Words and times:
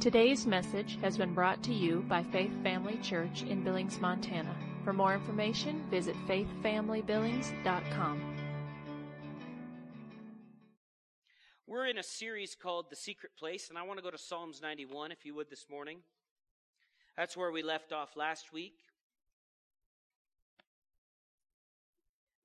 Today's 0.00 0.46
message 0.46 0.98
has 1.02 1.18
been 1.18 1.34
brought 1.34 1.62
to 1.64 1.74
you 1.74 2.02
by 2.08 2.22
Faith 2.22 2.52
Family 2.62 2.96
Church 3.02 3.42
in 3.42 3.62
Billings, 3.62 4.00
Montana. 4.00 4.56
For 4.82 4.94
more 4.94 5.12
information, 5.12 5.84
visit 5.90 6.16
faithfamilybillings.com. 6.26 8.36
We're 11.66 11.88
in 11.88 11.98
a 11.98 12.02
series 12.02 12.54
called 12.54 12.86
The 12.88 12.96
Secret 12.96 13.32
Place, 13.38 13.68
and 13.68 13.76
I 13.76 13.82
want 13.82 13.98
to 13.98 14.02
go 14.02 14.10
to 14.10 14.16
Psalms 14.16 14.62
91, 14.62 15.12
if 15.12 15.26
you 15.26 15.34
would, 15.34 15.50
this 15.50 15.66
morning. 15.68 15.98
That's 17.18 17.36
where 17.36 17.52
we 17.52 17.62
left 17.62 17.92
off 17.92 18.16
last 18.16 18.54
week. 18.54 18.78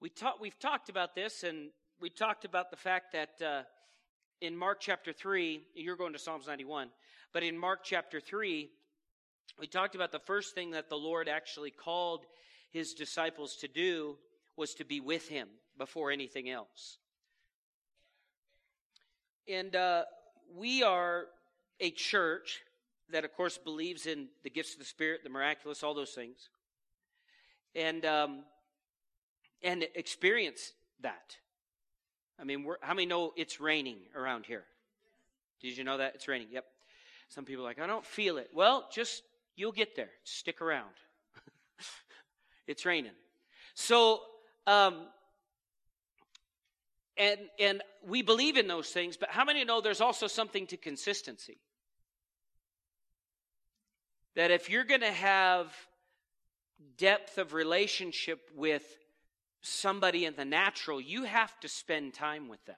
We 0.02 0.10
talk, 0.10 0.42
we've 0.42 0.60
talked 0.60 0.90
about 0.90 1.16
this, 1.16 1.44
and 1.44 1.70
we 2.02 2.10
talked 2.10 2.44
about 2.44 2.70
the 2.70 2.76
fact 2.76 3.14
that 3.14 3.42
uh, 3.42 3.62
in 4.42 4.58
Mark 4.58 4.82
chapter 4.82 5.14
3, 5.14 5.62
you're 5.74 5.96
going 5.96 6.12
to 6.12 6.20
Psalms 6.20 6.48
91, 6.48 6.90
but 7.36 7.44
in 7.44 7.58
Mark 7.58 7.82
chapter 7.84 8.22
3, 8.22 8.70
we 9.60 9.68
talked 9.68 9.94
about 9.94 10.14
the 10.14 10.20
first 10.20 10.56
thing 10.56 10.72
that 10.72 10.88
the 10.88 10.96
Lord 10.96 11.28
actually 11.28 11.70
called 11.70 12.22
his 12.72 12.94
disciples 12.94 13.58
to 13.58 13.68
do 13.68 14.16
was 14.56 14.74
to 14.76 14.86
be 14.86 15.02
with 15.02 15.28
him 15.28 15.50
before 15.78 16.12
anything 16.12 16.50
else. 16.50 16.98
And 19.50 19.76
uh, 19.76 20.04
we 20.56 20.82
are 20.82 21.26
a 21.82 21.92
church 21.92 22.62
that, 23.12 23.26
of 23.26 23.34
course, 23.34 23.58
believes 23.58 24.06
in 24.06 24.30
the 24.46 24.50
gifts 24.50 24.72
of 24.72 24.80
the 24.80 24.86
Spirit, 24.86 25.22
the 25.26 25.30
miraculous, 25.30 25.84
all 25.84 25.94
those 25.94 26.12
things, 26.12 26.48
and 27.76 28.06
um, 28.06 28.44
and 29.62 29.86
experience 29.94 30.72
that. 31.02 31.36
I 32.40 32.46
mean, 32.46 32.66
how 32.80 32.94
many 32.94 33.08
know 33.08 33.34
it's 33.36 33.60
raining 33.60 33.98
around 34.16 34.46
here? 34.46 34.64
Did 35.62 35.78
you 35.78 35.84
know 35.84 35.98
that 35.98 36.16
it's 36.16 36.30
raining? 36.30 36.48
Yep. 36.52 36.64
Some 37.30 37.46
people 37.46 37.64
are 37.64 37.68
like, 37.68 37.80
I 37.80 37.88
don't 37.88 38.06
feel 38.06 38.38
it. 38.38 38.50
Well, 38.54 38.88
just 38.92 39.24
you'll 39.56 39.72
get 39.72 39.96
there. 39.96 40.10
Stick 40.24 40.62
around. 40.62 40.94
it's 42.68 42.86
raining. 42.86 43.12
So, 43.74 44.22
um, 44.68 45.08
and 47.18 47.40
and 47.60 47.82
we 48.06 48.22
believe 48.22 48.58
in 48.58 48.68
those 48.68 48.90
things, 48.90 49.18
but 49.18 49.30
how 49.30 49.46
many 49.46 49.64
know 49.64 49.82
there's 49.82 50.02
also 50.02 50.28
something 50.28 50.68
to 50.68 50.78
consistency? 50.78 51.58
That 54.36 54.52
if 54.52 54.70
you're 54.70 54.84
going 54.84 55.02
to 55.02 55.12
have 55.12 55.74
depth 56.98 57.38
of 57.38 57.54
relationship 57.54 58.50
with 58.56 58.84
somebody 59.62 60.26
in 60.26 60.36
the 60.36 60.46
natural, 60.46 61.00
you 61.00 61.24
have 61.24 61.58
to 61.62 61.68
spend 61.68 62.14
time 62.14 62.50
with 62.50 62.64
them. 62.66 62.76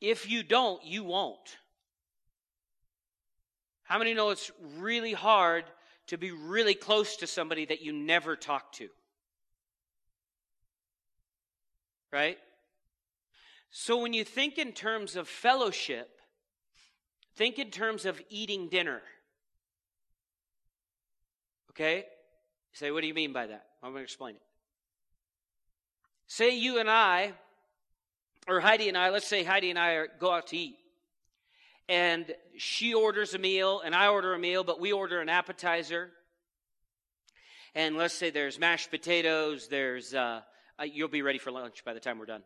If 0.00 0.30
you 0.30 0.42
don't, 0.42 0.84
you 0.84 1.02
won't. 1.02 1.56
How 3.88 3.98
many 3.98 4.12
know 4.12 4.28
it's 4.28 4.50
really 4.76 5.14
hard 5.14 5.64
to 6.08 6.18
be 6.18 6.30
really 6.30 6.74
close 6.74 7.16
to 7.16 7.26
somebody 7.26 7.64
that 7.64 7.80
you 7.80 7.90
never 7.90 8.36
talk 8.36 8.70
to? 8.72 8.88
Right? 12.12 12.36
So 13.70 13.96
when 14.02 14.12
you 14.12 14.24
think 14.24 14.58
in 14.58 14.72
terms 14.72 15.16
of 15.16 15.26
fellowship, 15.26 16.20
think 17.36 17.58
in 17.58 17.70
terms 17.70 18.04
of 18.04 18.20
eating 18.28 18.68
dinner. 18.68 19.00
Okay? 21.70 21.96
You 21.96 22.74
say, 22.74 22.90
what 22.90 23.00
do 23.00 23.06
you 23.06 23.14
mean 23.14 23.32
by 23.32 23.46
that? 23.46 23.64
I'm 23.82 23.92
going 23.92 24.00
to 24.00 24.04
explain 24.04 24.34
it. 24.34 24.42
Say 26.26 26.58
you 26.58 26.78
and 26.78 26.90
I, 26.90 27.32
or 28.46 28.60
Heidi 28.60 28.88
and 28.88 28.98
I, 28.98 29.08
let's 29.08 29.26
say 29.26 29.44
Heidi 29.44 29.70
and 29.70 29.78
I 29.78 29.92
are, 29.92 30.08
go 30.20 30.30
out 30.30 30.48
to 30.48 30.58
eat. 30.58 30.76
And 31.88 32.26
she 32.58 32.92
orders 32.92 33.34
a 33.34 33.38
meal, 33.38 33.80
and 33.84 33.94
I 33.94 34.08
order 34.08 34.34
a 34.34 34.38
meal, 34.38 34.62
but 34.62 34.78
we 34.78 34.92
order 34.92 35.20
an 35.20 35.28
appetizer. 35.28 36.10
And 37.74 37.96
let's 37.96 38.14
say 38.14 38.30
there's 38.30 38.58
mashed 38.58 38.90
potatoes, 38.90 39.68
there's, 39.68 40.12
uh, 40.12 40.40
uh, 40.78 40.84
you'll 40.84 41.08
be 41.08 41.22
ready 41.22 41.38
for 41.38 41.50
lunch 41.50 41.84
by 41.84 41.94
the 41.94 42.00
time 42.00 42.18
we're 42.18 42.26
done. 42.26 42.42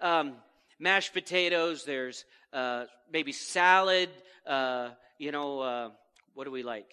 Um, 0.00 0.34
mashed 0.78 1.12
potatoes, 1.12 1.84
there's 1.84 2.24
uh, 2.52 2.84
maybe 3.12 3.32
salad, 3.32 4.10
uh, 4.46 4.90
you 5.18 5.32
know, 5.32 5.60
uh, 5.60 5.90
what 6.34 6.44
do 6.44 6.50
we 6.50 6.62
like? 6.62 6.92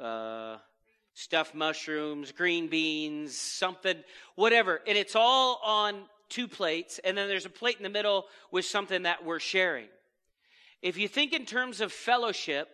Uh, 0.00 0.56
stuffed 1.14 1.54
mushrooms, 1.54 2.32
green 2.32 2.68
beans, 2.68 3.36
something, 3.36 3.96
whatever. 4.36 4.80
And 4.86 4.96
it's 4.96 5.16
all 5.16 5.60
on 5.64 6.02
two 6.28 6.48
plates. 6.48 7.00
And 7.02 7.18
then 7.18 7.28
there's 7.28 7.46
a 7.46 7.50
plate 7.50 7.76
in 7.76 7.82
the 7.82 7.90
middle 7.90 8.26
with 8.50 8.64
something 8.64 9.02
that 9.02 9.24
we're 9.24 9.40
sharing. 9.40 9.88
If 10.82 10.96
you 10.96 11.08
think 11.08 11.32
in 11.32 11.44
terms 11.44 11.80
of 11.80 11.92
fellowship, 11.92 12.68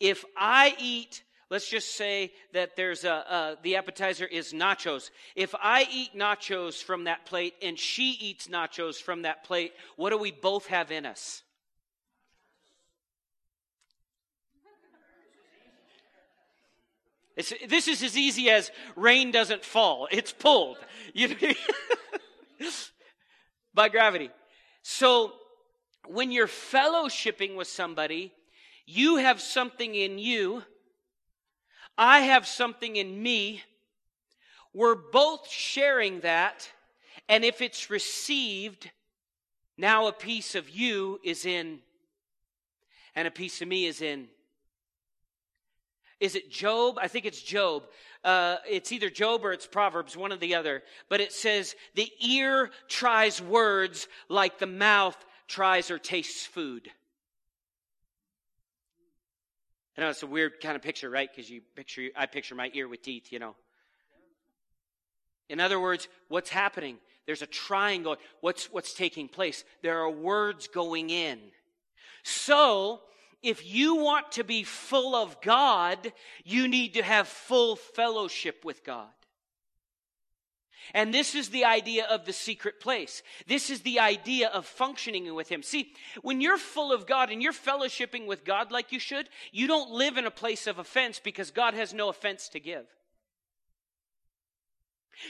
if 0.00 0.24
I 0.36 0.74
eat, 0.78 1.22
let's 1.50 1.68
just 1.68 1.94
say 1.94 2.32
that 2.52 2.76
there's 2.76 3.04
a, 3.04 3.56
the 3.62 3.76
appetizer 3.76 4.26
is 4.26 4.52
nachos. 4.52 5.10
If 5.36 5.54
I 5.54 5.86
eat 5.90 6.16
nachos 6.16 6.82
from 6.82 7.04
that 7.04 7.26
plate 7.26 7.54
and 7.62 7.78
she 7.78 8.10
eats 8.20 8.48
nachos 8.48 9.00
from 9.00 9.22
that 9.22 9.44
plate, 9.44 9.72
what 9.96 10.10
do 10.10 10.18
we 10.18 10.32
both 10.32 10.66
have 10.66 10.90
in 10.90 11.06
us? 11.06 11.42
It's, 17.36 17.52
this 17.66 17.88
is 17.88 18.02
as 18.02 18.16
easy 18.16 18.50
as 18.50 18.70
rain 18.94 19.30
doesn't 19.30 19.64
fall, 19.64 20.06
it's 20.10 20.32
pulled 20.32 20.76
you 21.14 21.28
know, 21.28 21.52
by 23.74 23.88
gravity. 23.88 24.30
So, 24.82 25.32
when 26.08 26.30
you're 26.32 26.46
fellowshipping 26.46 27.56
with 27.56 27.68
somebody, 27.68 28.32
you 28.86 29.16
have 29.16 29.40
something 29.40 29.94
in 29.94 30.18
you, 30.18 30.62
I 31.96 32.20
have 32.20 32.46
something 32.46 32.96
in 32.96 33.22
me. 33.22 33.62
We're 34.74 34.94
both 34.94 35.48
sharing 35.48 36.20
that, 36.20 36.70
and 37.28 37.44
if 37.44 37.60
it's 37.60 37.90
received, 37.90 38.90
now 39.76 40.06
a 40.06 40.12
piece 40.12 40.54
of 40.54 40.70
you 40.70 41.20
is 41.22 41.44
in, 41.44 41.80
and 43.14 43.28
a 43.28 43.30
piece 43.30 43.60
of 43.60 43.68
me 43.68 43.86
is 43.86 44.00
in. 44.00 44.28
Is 46.20 46.36
it 46.36 46.50
Job? 46.50 46.98
I 47.00 47.08
think 47.08 47.26
it's 47.26 47.42
Job. 47.42 47.82
Uh, 48.24 48.56
it's 48.68 48.92
either 48.92 49.10
Job 49.10 49.44
or 49.44 49.52
it's 49.52 49.66
Proverbs, 49.66 50.16
one 50.16 50.32
or 50.32 50.36
the 50.36 50.54
other. 50.54 50.82
But 51.08 51.20
it 51.20 51.32
says, 51.32 51.74
the 51.96 52.10
ear 52.24 52.70
tries 52.88 53.42
words 53.42 54.06
like 54.28 54.58
the 54.58 54.66
mouth 54.66 55.16
tries 55.52 55.90
or 55.90 55.98
tastes 55.98 56.46
food. 56.46 56.90
I 59.96 60.00
know 60.00 60.08
it's 60.08 60.22
a 60.22 60.26
weird 60.26 60.60
kind 60.62 60.74
of 60.74 60.82
picture, 60.82 61.10
right? 61.10 61.28
Because 61.30 61.50
you 61.50 61.60
picture, 61.76 62.08
I 62.16 62.24
picture 62.24 62.54
my 62.54 62.70
ear 62.72 62.88
with 62.88 63.02
teeth, 63.02 63.30
you 63.30 63.38
know. 63.38 63.54
In 65.50 65.60
other 65.60 65.78
words, 65.78 66.08
what's 66.28 66.48
happening? 66.48 66.96
There's 67.26 67.42
a 67.42 67.46
triangle. 67.46 68.16
What's, 68.40 68.72
what's 68.72 68.94
taking 68.94 69.28
place? 69.28 69.64
There 69.82 70.00
are 70.00 70.10
words 70.10 70.68
going 70.68 71.10
in. 71.10 71.38
So, 72.22 73.00
if 73.42 73.66
you 73.66 73.96
want 73.96 74.32
to 74.32 74.44
be 74.44 74.62
full 74.62 75.14
of 75.14 75.40
God, 75.42 76.12
you 76.44 76.66
need 76.68 76.94
to 76.94 77.02
have 77.02 77.28
full 77.28 77.76
fellowship 77.76 78.64
with 78.64 78.82
God. 78.84 79.10
And 80.94 81.12
this 81.12 81.34
is 81.34 81.48
the 81.48 81.64
idea 81.64 82.06
of 82.06 82.26
the 82.26 82.32
secret 82.32 82.80
place. 82.80 83.22
This 83.46 83.70
is 83.70 83.80
the 83.80 84.00
idea 84.00 84.48
of 84.48 84.66
functioning 84.66 85.34
with 85.34 85.48
Him. 85.48 85.62
See, 85.62 85.94
when 86.22 86.40
you're 86.40 86.58
full 86.58 86.92
of 86.92 87.06
God 87.06 87.30
and 87.30 87.42
you're 87.42 87.52
fellowshipping 87.52 88.26
with 88.26 88.44
God 88.44 88.70
like 88.70 88.92
you 88.92 88.98
should, 88.98 89.28
you 89.52 89.66
don't 89.66 89.90
live 89.90 90.16
in 90.16 90.26
a 90.26 90.30
place 90.30 90.66
of 90.66 90.78
offense 90.78 91.18
because 91.18 91.50
God 91.50 91.74
has 91.74 91.94
no 91.94 92.08
offense 92.08 92.48
to 92.50 92.60
give. 92.60 92.86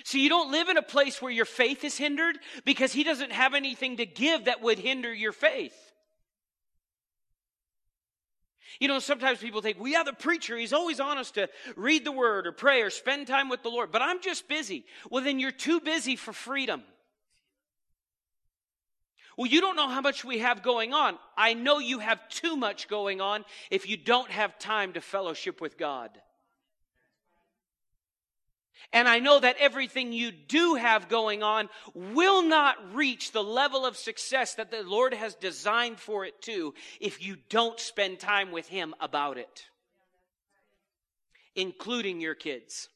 So 0.05 0.19
you 0.19 0.29
don't 0.29 0.51
live 0.51 0.69
in 0.69 0.77
a 0.77 0.83
place 0.83 1.21
where 1.21 1.33
your 1.33 1.45
faith 1.45 1.85
is 1.85 1.97
hindered 1.97 2.39
because 2.65 2.93
He 2.93 3.05
doesn't 3.05 3.33
have 3.33 3.55
anything 3.55 3.99
to 3.99 4.07
give 4.07 4.47
that 4.47 4.63
would 4.63 4.79
hinder 4.79 5.13
your 5.13 5.33
faith. 5.33 5.82
You 8.83 8.89
know, 8.89 8.99
sometimes 8.99 9.39
people 9.39 9.63
think, 9.63 9.79
well, 9.79 9.87
yeah, 9.87 10.03
the 10.03 10.13
preacher, 10.13 10.59
he's 10.59 10.73
always 10.73 10.99
on 10.99 11.17
us 11.17 11.31
to 11.33 11.49
read 11.77 12.05
the 12.05 12.11
word 12.11 12.49
or 12.49 12.53
pray 12.53 12.83
or 12.83 12.91
spend 12.91 13.29
time 13.29 13.49
with 13.49 13.63
the 13.63 13.69
Lord, 13.69 13.93
but 13.93 14.03
I'm 14.03 14.21
just 14.21 14.49
busy. 14.49 14.85
Well, 15.09 15.23
then 15.23 15.39
you're 15.39 15.53
too 15.53 15.79
busy 15.79 16.17
for 16.17 16.33
freedom. 16.33 16.83
Well, 19.39 19.47
you 19.47 19.61
don't 19.61 19.77
know 19.77 19.89
how 19.89 20.01
much 20.01 20.25
we 20.25 20.39
have 20.39 20.65
going 20.65 20.93
on. 20.93 21.17
I 21.37 21.55
know 21.55 21.79
you 21.79 22.01
have 22.01 22.29
too 22.29 22.57
much 22.57 22.89
going 22.89 23.21
on 23.21 23.45
if 23.71 23.89
you 23.89 23.97
don't 23.97 24.33
have 24.33 24.59
time 24.59 24.95
to 24.95 25.01
fellowship 25.01 25.61
with 25.61 25.79
God. 25.79 26.11
And 28.93 29.09
I 29.09 29.19
know 29.19 29.41
that 29.41 29.57
everything 29.59 30.13
you 30.13 30.33
do 30.33 30.75
have 30.75 31.09
going 31.09 31.43
on 31.43 31.69
will 31.95 32.43
not 32.43 32.95
reach 32.95 33.33
the 33.33 33.43
level 33.43 33.87
of 33.87 33.97
success 33.97 34.55
that 34.55 34.71
the 34.71 34.83
Lord 34.83 35.15
has 35.15 35.35
designed 35.35 35.99
for 35.99 36.25
it 36.25 36.41
to 36.43 36.75
if 37.01 37.23
you 37.23 37.37
don't 37.49 37.79
spend 37.79 38.19
time 38.19 38.53
with 38.53 38.69
Him 38.69 38.95
about 39.01 39.39
it, 39.39 39.67
including 41.55 42.21
your 42.21 42.35
kids. 42.35 42.89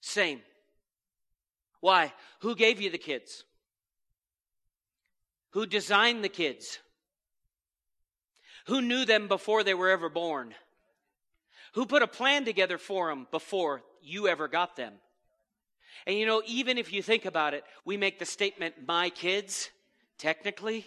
Same. 0.00 0.40
Why? 1.80 2.12
Who 2.40 2.54
gave 2.54 2.80
you 2.80 2.90
the 2.90 2.98
kids? 2.98 3.44
Who 5.50 5.66
designed 5.66 6.22
the 6.22 6.28
kids? 6.28 6.78
Who 8.66 8.82
knew 8.82 9.04
them 9.04 9.28
before 9.28 9.62
they 9.62 9.74
were 9.74 9.90
ever 9.90 10.08
born? 10.08 10.54
Who 11.76 11.84
put 11.84 12.02
a 12.02 12.06
plan 12.06 12.46
together 12.46 12.78
for 12.78 13.10
them 13.10 13.26
before 13.30 13.82
you 14.02 14.28
ever 14.28 14.48
got 14.48 14.76
them? 14.76 14.94
And 16.06 16.16
you 16.16 16.24
know, 16.24 16.42
even 16.46 16.78
if 16.78 16.90
you 16.90 17.02
think 17.02 17.26
about 17.26 17.52
it, 17.52 17.64
we 17.84 17.98
make 17.98 18.18
the 18.18 18.24
statement, 18.24 18.76
my 18.88 19.10
kids, 19.10 19.68
technically. 20.16 20.86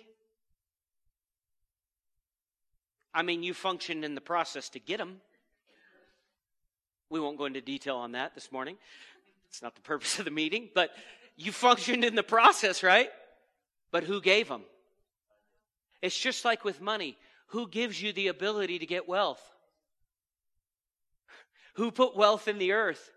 I 3.14 3.22
mean, 3.22 3.44
you 3.44 3.54
functioned 3.54 4.04
in 4.04 4.16
the 4.16 4.22
process 4.22 4.70
to 4.70 4.80
get 4.80 4.98
them. 4.98 5.22
We 7.12 7.20
won't 7.20 7.38
go 7.38 7.46
into 7.46 7.62
detail 7.62 7.98
on 7.98 8.14
that 8.14 8.34
this 8.34 8.52
morning. 8.52 8.76
It's 9.48 9.62
not 9.62 9.76
the 9.76 9.82
purpose 9.82 10.18
of 10.18 10.26
the 10.26 10.32
meeting, 10.32 10.70
but 10.74 10.90
you 11.38 11.52
functioned 11.52 12.04
in 12.04 12.16
the 12.16 12.24
process, 12.24 12.82
right? 12.82 13.12
But 13.92 14.06
who 14.06 14.22
gave 14.22 14.48
them? 14.48 14.64
It's 16.02 16.18
just 16.18 16.46
like 16.46 16.66
with 16.66 16.82
money. 16.82 17.16
Who 17.50 17.68
gives 17.68 18.02
you 18.02 18.12
the 18.12 18.30
ability 18.30 18.80
to 18.80 18.88
get 18.88 19.08
wealth? 19.08 19.42
Who 21.80 21.92
put 21.92 22.14
wealth 22.14 22.50
in 22.50 22.58
the 22.58 22.74
earth? 22.74 23.10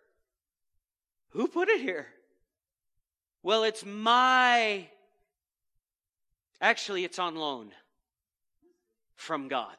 Who 1.31 1.49
put 1.49 1.69
it 1.69 1.81
here? 1.81 2.07
Well, 3.43 3.65
it's 3.65 3.85
my. 3.85 4.87
Actually, 6.61 7.03
it's 7.03 7.19
on 7.19 7.35
loan 7.35 7.73
from 9.17 9.49
God. 9.49 9.75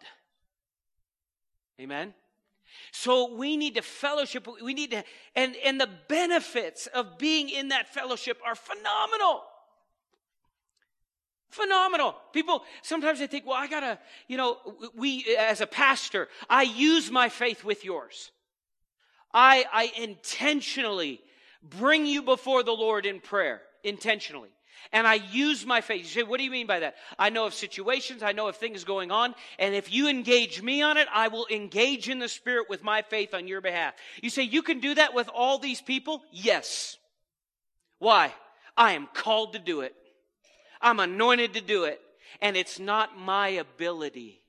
Amen? 1.80 2.14
So 2.92 3.34
we 3.34 3.56
need 3.56 3.76
to 3.76 3.82
fellowship. 3.82 4.50
We 4.62 4.74
need 4.74 4.92
to, 4.92 5.06
and, 5.34 5.56
and 5.64 5.80
the 5.80 5.90
benefits 6.10 6.88
of 6.88 7.18
being 7.18 7.48
in 7.48 7.70
that 7.70 7.88
fellowship 7.94 8.38
are 8.46 8.54
phenomenal. 8.54 9.44
Phenomenal. 11.48 12.18
People, 12.34 12.64
sometimes 12.82 13.20
they 13.20 13.28
think, 13.28 13.46
well, 13.48 13.56
I 13.56 13.68
gotta, 13.68 13.98
you 14.28 14.36
know, 14.36 14.58
we, 14.94 15.38
as 15.40 15.62
a 15.62 15.68
pastor, 15.68 16.28
I 16.50 16.64
use 16.64 17.10
my 17.10 17.30
faith 17.30 17.64
with 17.64 17.86
yours. 17.86 18.32
I, 19.34 19.66
I 19.72 19.92
intentionally 19.98 21.22
bring 21.62 22.06
you 22.06 22.22
before 22.22 22.64
the 22.64 22.72
Lord 22.72 23.06
in 23.06 23.20
prayer, 23.20 23.62
intentionally. 23.84 24.50
And 24.92 25.08
I 25.08 25.16
use 25.32 25.66
my 25.66 25.82
faith. 25.82 26.02
You 26.02 26.10
say, 26.10 26.24
what 26.24 26.38
do 26.38 26.44
you 26.44 26.52
mean 26.52 26.68
by 26.68 26.80
that? 26.80 26.96
I 27.18 27.30
know 27.30 27.46
of 27.46 27.54
situations, 27.54 28.22
I 28.22 28.34
know 28.34 28.48
of 28.48 28.58
things 28.58 28.84
going 28.84 29.12
on, 29.12 29.34
and 29.58 29.74
if 29.74 29.92
you 29.92 30.08
engage 30.08 30.62
me 30.62 30.82
on 30.82 30.98
it, 30.98 31.08
I 31.14 31.30
will 31.30 31.48
engage 31.50 32.10
in 32.10 32.20
the 32.20 32.28
Spirit 32.28 32.70
with 32.70 32.84
my 32.84 33.02
faith 33.02 33.34
on 33.34 33.48
your 33.48 33.62
behalf. 33.62 33.94
You 34.22 34.30
say, 34.30 34.44
you 34.44 34.62
can 34.62 34.82
do 34.82 34.94
that 34.96 35.14
with 35.14 35.30
all 35.34 35.58
these 35.58 35.82
people? 35.82 36.22
Yes. 36.32 36.98
Why? 38.00 38.34
I 38.76 38.94
am 38.94 39.08
called 39.14 39.54
to 39.54 39.60
do 39.60 39.82
it. 39.82 39.96
I'm 40.82 41.00
anointed 41.00 41.54
to 41.54 41.62
do 41.62 41.86
it. 41.86 42.02
And 42.42 42.58
it's 42.58 42.80
not 42.80 43.18
my 43.18 43.50
ability, 43.50 44.42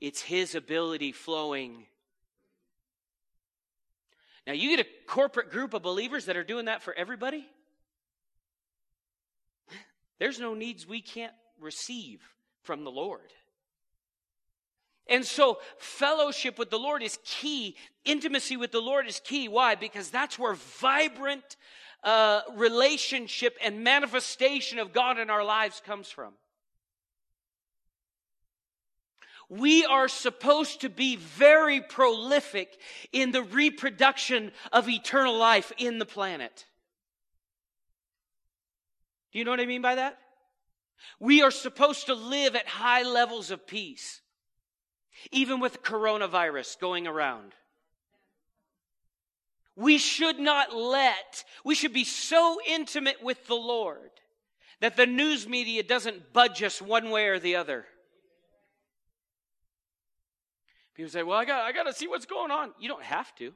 it's 0.00 0.22
His 0.22 0.54
ability 0.54 1.12
flowing. 1.12 1.86
Now, 4.46 4.54
you 4.54 4.76
get 4.76 4.86
a 4.86 5.06
corporate 5.06 5.50
group 5.50 5.72
of 5.74 5.82
believers 5.82 6.26
that 6.26 6.36
are 6.36 6.44
doing 6.44 6.64
that 6.64 6.82
for 6.82 6.92
everybody. 6.94 7.46
There's 10.18 10.40
no 10.40 10.54
needs 10.54 10.86
we 10.86 11.00
can't 11.00 11.32
receive 11.60 12.20
from 12.62 12.84
the 12.84 12.90
Lord. 12.90 13.32
And 15.08 15.24
so, 15.24 15.58
fellowship 15.78 16.58
with 16.58 16.70
the 16.70 16.78
Lord 16.78 17.02
is 17.02 17.18
key. 17.24 17.76
Intimacy 18.04 18.56
with 18.56 18.72
the 18.72 18.80
Lord 18.80 19.06
is 19.06 19.20
key. 19.20 19.48
Why? 19.48 19.74
Because 19.74 20.10
that's 20.10 20.38
where 20.38 20.54
vibrant 20.54 21.56
uh, 22.04 22.42
relationship 22.56 23.56
and 23.62 23.84
manifestation 23.84 24.78
of 24.78 24.92
God 24.92 25.18
in 25.18 25.30
our 25.30 25.44
lives 25.44 25.82
comes 25.84 26.08
from. 26.08 26.34
We 29.48 29.84
are 29.84 30.08
supposed 30.08 30.80
to 30.82 30.88
be 30.88 31.16
very 31.16 31.80
prolific 31.80 32.78
in 33.12 33.32
the 33.32 33.42
reproduction 33.42 34.52
of 34.72 34.88
eternal 34.88 35.36
life 35.36 35.72
in 35.78 35.98
the 35.98 36.06
planet. 36.06 36.66
Do 39.32 39.38
you 39.38 39.44
know 39.44 39.50
what 39.50 39.60
I 39.60 39.66
mean 39.66 39.82
by 39.82 39.96
that? 39.96 40.18
We 41.18 41.42
are 41.42 41.50
supposed 41.50 42.06
to 42.06 42.14
live 42.14 42.54
at 42.54 42.68
high 42.68 43.02
levels 43.02 43.50
of 43.50 43.66
peace, 43.66 44.20
even 45.30 45.60
with 45.60 45.82
coronavirus 45.82 46.78
going 46.78 47.06
around. 47.06 47.52
We 49.74 49.98
should 49.98 50.38
not 50.38 50.74
let, 50.74 51.44
we 51.64 51.74
should 51.74 51.94
be 51.94 52.04
so 52.04 52.58
intimate 52.66 53.22
with 53.22 53.46
the 53.46 53.54
Lord 53.54 54.10
that 54.80 54.96
the 54.96 55.06
news 55.06 55.48
media 55.48 55.82
doesn't 55.82 56.32
budge 56.32 56.62
us 56.62 56.82
one 56.82 57.10
way 57.10 57.28
or 57.28 57.38
the 57.38 57.56
other. 57.56 57.86
People 60.94 61.10
say, 61.10 61.22
well, 61.22 61.38
I 61.38 61.44
got, 61.44 61.64
I 61.64 61.72
got 61.72 61.84
to 61.84 61.92
see 61.92 62.06
what's 62.06 62.26
going 62.26 62.50
on. 62.50 62.72
You 62.78 62.88
don't 62.88 63.02
have 63.02 63.34
to. 63.36 63.52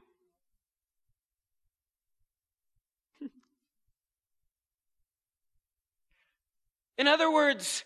In 6.97 7.07
other 7.07 7.31
words, 7.31 7.83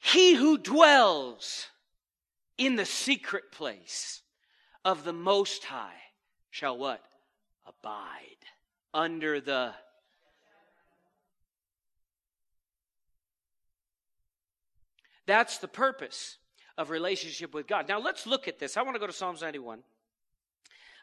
he 0.00 0.34
who 0.34 0.58
dwells 0.58 1.68
in 2.58 2.76
the 2.76 2.84
secret 2.84 3.52
place 3.52 4.22
of 4.84 5.04
the 5.04 5.12
Most 5.12 5.64
High 5.64 6.02
shall 6.50 6.76
what? 6.76 7.02
abide 7.66 8.36
under 8.92 9.40
the 9.40 9.72
That's 15.26 15.56
the 15.56 15.68
purpose 15.68 16.36
of 16.76 16.90
relationship 16.90 17.54
with 17.54 17.66
God. 17.66 17.88
Now 17.88 18.00
let's 18.00 18.26
look 18.26 18.48
at 18.48 18.58
this. 18.58 18.76
I 18.76 18.82
want 18.82 18.94
to 18.94 19.00
go 19.00 19.06
to 19.06 19.12
Psalms 19.12 19.42
91. 19.42 19.80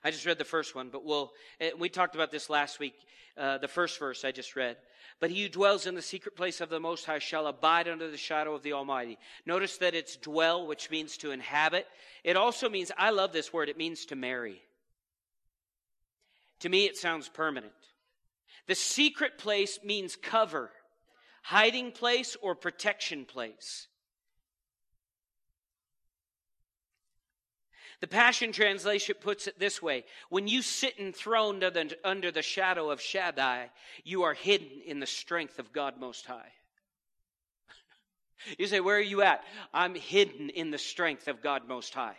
I 0.04 0.12
just 0.12 0.26
read 0.26 0.38
the 0.38 0.44
first 0.44 0.74
one, 0.74 0.90
but 0.90 1.06
we'll, 1.06 1.32
eh, 1.60 1.72
we 1.78 1.88
talked 1.88 2.16
about 2.16 2.32
this 2.32 2.50
last 2.50 2.80
week, 2.80 2.96
uh, 3.38 3.60
the 3.60 3.68
first 3.68 4.00
verse 4.00 4.26
I 4.26 4.32
just 4.32 4.56
read. 4.56 4.78
But 5.20 5.30
he 5.30 5.44
who 5.44 5.50
dwells 5.50 5.86
in 5.86 5.94
the 5.94 6.02
secret 6.02 6.36
place 6.36 6.60
of 6.60 6.70
the 6.70 6.80
Most 6.80 7.06
High 7.06 7.20
shall 7.20 7.46
abide 7.46 7.88
under 7.88 8.10
the 8.10 8.18
shadow 8.18 8.56
of 8.56 8.64
the 8.64 8.74
Almighty. 8.74 9.20
Notice 9.46 9.78
that 9.78 9.94
it's 9.94 10.16
dwell, 10.16 10.66
which 10.66 10.90
means 10.90 11.18
to 11.18 11.32
inhabit. 11.32 11.86
It 12.24 12.36
also 12.36 12.68
means, 12.68 12.92
I 12.98 13.12
love 13.12 13.32
this 13.32 13.54
word, 13.54 13.70
it 13.70 13.78
means 13.78 14.06
to 14.06 14.16
marry. 14.16 14.64
To 16.62 16.70
me, 16.70 16.86
it 16.86 16.98
sounds 16.98 17.30
permanent. 17.30 17.74
The 18.68 18.76
secret 18.76 19.38
place 19.38 19.80
means 19.84 20.16
cover, 20.16 20.72
hiding 21.44 21.92
place, 21.92 22.36
or 22.42 22.56
protection 22.56 23.26
place. 23.26 23.88
The 28.02 28.08
Passion 28.08 28.52
Translation 28.52 29.16
puts 29.22 29.46
it 29.48 29.60
this 29.60 29.82
way 29.82 30.04
When 30.30 30.48
you 30.48 30.62
sit 30.62 31.00
enthroned 31.00 31.64
under 32.04 32.32
the 32.32 32.42
shadow 32.42 32.90
of 32.90 33.00
Shaddai, 33.00 33.70
you 34.04 34.24
are 34.24 34.34
hidden 34.34 34.82
in 34.86 35.00
the 35.00 35.06
strength 35.06 35.60
of 35.60 35.72
God 35.72 36.00
Most 36.00 36.26
High. 36.26 36.52
you 38.58 38.68
say, 38.68 38.80
Where 38.80 38.98
are 38.98 39.00
you 39.00 39.22
at? 39.22 39.44
I'm 39.74 39.96
hidden 39.96 40.50
in 40.50 40.72
the 40.72 40.80
strength 40.80 41.28
of 41.28 41.42
God 41.44 41.68
Most 41.68 41.94
High. 41.94 42.18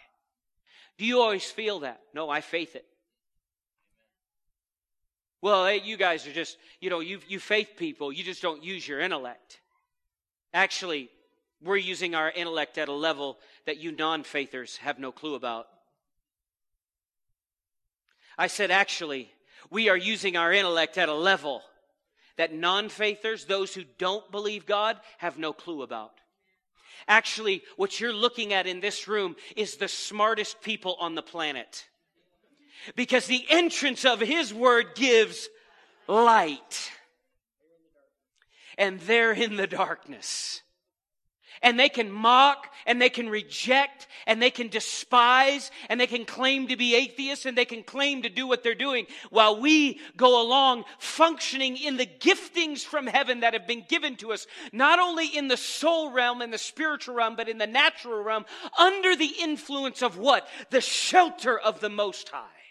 Do 0.98 1.04
you 1.04 1.20
always 1.20 1.50
feel 1.50 1.80
that? 1.80 2.00
No, 2.14 2.30
I 2.30 2.42
faith 2.42 2.76
it. 2.76 2.86
Well, 5.40 5.66
hey, 5.66 5.80
you 5.82 5.96
guys 5.96 6.24
are 6.28 6.32
just, 6.32 6.56
you 6.80 6.88
know, 6.88 7.00
you, 7.00 7.18
you 7.26 7.40
faith 7.40 7.70
people, 7.76 8.12
you 8.12 8.22
just 8.22 8.40
don't 8.40 8.62
use 8.62 8.86
your 8.86 9.00
intellect. 9.00 9.60
Actually, 10.54 11.10
we're 11.64 11.76
using 11.76 12.14
our 12.14 12.30
intellect 12.30 12.78
at 12.78 12.88
a 12.88 12.92
level 12.92 13.38
that 13.66 13.78
you 13.78 13.92
non 13.92 14.22
faithers 14.24 14.78
have 14.78 14.98
no 14.98 15.12
clue 15.12 15.34
about. 15.34 15.68
I 18.36 18.46
said, 18.46 18.70
actually, 18.70 19.30
we 19.70 19.88
are 19.88 19.96
using 19.96 20.36
our 20.36 20.52
intellect 20.52 20.98
at 20.98 21.08
a 21.08 21.14
level 21.14 21.62
that 22.36 22.54
non 22.54 22.88
faithers, 22.88 23.44
those 23.44 23.74
who 23.74 23.84
don't 23.98 24.30
believe 24.30 24.66
God, 24.66 24.98
have 25.18 25.38
no 25.38 25.52
clue 25.52 25.82
about. 25.82 26.12
Actually, 27.08 27.62
what 27.76 28.00
you're 28.00 28.12
looking 28.12 28.52
at 28.52 28.66
in 28.66 28.80
this 28.80 29.08
room 29.08 29.36
is 29.56 29.76
the 29.76 29.88
smartest 29.88 30.62
people 30.62 30.96
on 31.00 31.14
the 31.14 31.22
planet 31.22 31.86
because 32.96 33.26
the 33.26 33.44
entrance 33.48 34.04
of 34.04 34.20
his 34.20 34.52
word 34.52 34.94
gives 34.94 35.48
light. 36.06 36.90
And 38.78 39.00
they're 39.00 39.32
in 39.32 39.56
the 39.56 39.66
darkness. 39.66 40.62
And 41.62 41.78
they 41.78 41.88
can 41.88 42.10
mock 42.10 42.72
and 42.86 43.00
they 43.00 43.08
can 43.08 43.28
reject 43.28 44.06
and 44.26 44.40
they 44.40 44.50
can 44.50 44.68
despise 44.68 45.70
and 45.88 46.00
they 46.00 46.06
can 46.06 46.24
claim 46.24 46.68
to 46.68 46.76
be 46.76 46.94
atheists 46.94 47.46
and 47.46 47.56
they 47.56 47.64
can 47.64 47.82
claim 47.82 48.22
to 48.22 48.28
do 48.28 48.46
what 48.46 48.62
they're 48.62 48.74
doing 48.74 49.06
while 49.30 49.60
we 49.60 50.00
go 50.16 50.42
along 50.42 50.84
functioning 50.98 51.76
in 51.76 51.96
the 51.96 52.06
giftings 52.06 52.84
from 52.84 53.06
heaven 53.06 53.40
that 53.40 53.52
have 53.52 53.66
been 53.66 53.84
given 53.88 54.16
to 54.16 54.32
us, 54.32 54.46
not 54.72 54.98
only 54.98 55.26
in 55.26 55.48
the 55.48 55.56
soul 55.56 56.10
realm 56.10 56.42
and 56.42 56.52
the 56.52 56.58
spiritual 56.58 57.14
realm, 57.14 57.36
but 57.36 57.48
in 57.48 57.58
the 57.58 57.66
natural 57.66 58.22
realm 58.22 58.44
under 58.78 59.16
the 59.16 59.32
influence 59.40 60.02
of 60.02 60.18
what? 60.18 60.48
The 60.70 60.80
shelter 60.80 61.58
of 61.58 61.80
the 61.80 61.90
Most 61.90 62.28
High. 62.28 62.61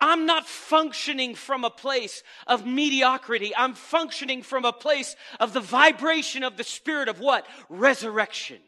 I'm 0.00 0.26
not 0.26 0.46
functioning 0.46 1.34
from 1.34 1.64
a 1.64 1.70
place 1.70 2.22
of 2.46 2.66
mediocrity. 2.66 3.54
I'm 3.56 3.74
functioning 3.74 4.42
from 4.42 4.64
a 4.64 4.72
place 4.72 5.16
of 5.40 5.52
the 5.52 5.60
vibration 5.60 6.42
of 6.42 6.56
the 6.56 6.64
spirit 6.64 7.08
of 7.08 7.18
what? 7.18 7.46
Resurrection. 7.68 8.58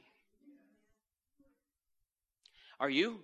Are 2.80 2.88
you? 2.88 3.20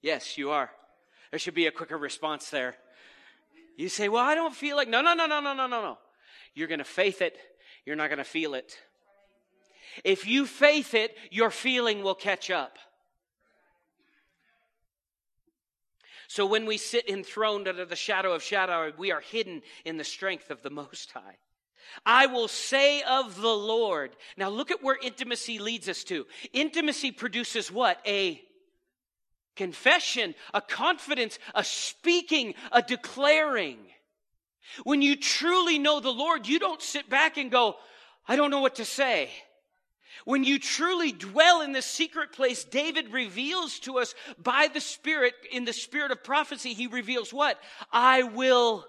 Yes, 0.00 0.36
you 0.36 0.50
are. 0.50 0.70
There 1.30 1.38
should 1.38 1.54
be 1.54 1.66
a 1.66 1.72
quicker 1.72 1.96
response 1.96 2.50
there. 2.50 2.74
You 3.76 3.88
say, 3.88 4.08
Well, 4.08 4.24
I 4.24 4.34
don't 4.34 4.54
feel 4.54 4.76
like. 4.76 4.88
No, 4.88 5.00
no, 5.00 5.14
no, 5.14 5.26
no, 5.26 5.40
no, 5.40 5.54
no, 5.54 5.66
no, 5.66 5.82
no. 5.82 5.98
You're 6.54 6.68
going 6.68 6.78
to 6.78 6.84
faith 6.84 7.22
it. 7.22 7.38
You're 7.86 7.96
not 7.96 8.08
going 8.08 8.18
to 8.18 8.24
feel 8.24 8.54
it. 8.54 8.78
If 10.04 10.26
you 10.26 10.46
faith 10.46 10.94
it, 10.94 11.16
your 11.30 11.50
feeling 11.50 12.02
will 12.02 12.14
catch 12.14 12.50
up. 12.50 12.78
So 16.32 16.46
when 16.46 16.64
we 16.64 16.78
sit 16.78 17.10
enthroned 17.10 17.68
under 17.68 17.84
the 17.84 17.94
shadow 17.94 18.32
of 18.32 18.42
Shaddai, 18.42 18.92
we 18.96 19.12
are 19.12 19.20
hidden 19.20 19.60
in 19.84 19.98
the 19.98 20.02
strength 20.02 20.50
of 20.50 20.62
the 20.62 20.70
Most 20.70 21.12
High. 21.12 21.36
I 22.06 22.24
will 22.24 22.48
say 22.48 23.02
of 23.02 23.38
the 23.38 23.54
Lord. 23.54 24.16
Now 24.38 24.48
look 24.48 24.70
at 24.70 24.82
where 24.82 24.96
intimacy 24.96 25.58
leads 25.58 25.90
us 25.90 26.04
to. 26.04 26.26
Intimacy 26.54 27.12
produces 27.12 27.70
what? 27.70 27.98
A 28.06 28.40
confession, 29.56 30.34
a 30.54 30.62
confidence, 30.62 31.38
a 31.54 31.62
speaking, 31.62 32.54
a 32.72 32.80
declaring. 32.80 33.76
When 34.84 35.02
you 35.02 35.16
truly 35.16 35.78
know 35.78 36.00
the 36.00 36.08
Lord, 36.08 36.48
you 36.48 36.58
don't 36.58 36.80
sit 36.80 37.10
back 37.10 37.36
and 37.36 37.50
go, 37.50 37.76
I 38.26 38.36
don't 38.36 38.50
know 38.50 38.62
what 38.62 38.76
to 38.76 38.86
say. 38.86 39.28
When 40.24 40.44
you 40.44 40.58
truly 40.58 41.12
dwell 41.12 41.62
in 41.62 41.72
the 41.72 41.82
secret 41.82 42.32
place, 42.32 42.64
David 42.64 43.12
reveals 43.12 43.78
to 43.80 43.98
us 43.98 44.14
by 44.40 44.68
the 44.72 44.80
Spirit, 44.80 45.34
in 45.50 45.64
the 45.64 45.72
spirit 45.72 46.10
of 46.10 46.22
prophecy, 46.22 46.74
he 46.74 46.86
reveals 46.86 47.32
what? 47.32 47.58
I 47.92 48.22
will 48.22 48.84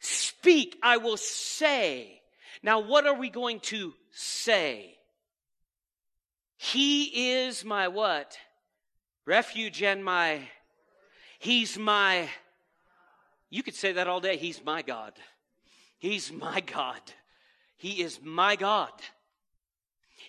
speak, 0.00 0.78
I 0.82 0.96
will 0.96 1.16
say. 1.16 2.20
Now, 2.62 2.80
what 2.80 3.06
are 3.06 3.14
we 3.14 3.30
going 3.30 3.60
to 3.60 3.94
say? 4.12 4.96
He 6.56 7.36
is 7.38 7.64
my 7.64 7.88
what? 7.88 8.36
Refuge 9.26 9.82
and 9.82 10.04
my, 10.04 10.40
He's 11.38 11.78
my, 11.78 12.28
you 13.50 13.62
could 13.62 13.74
say 13.74 13.92
that 13.92 14.08
all 14.08 14.20
day. 14.20 14.36
He's 14.36 14.64
my 14.64 14.82
God. 14.82 15.12
He's 15.98 16.32
my 16.32 16.60
God. 16.60 17.00
He 17.76 18.02
is 18.02 18.20
my 18.22 18.56
God. 18.56 18.90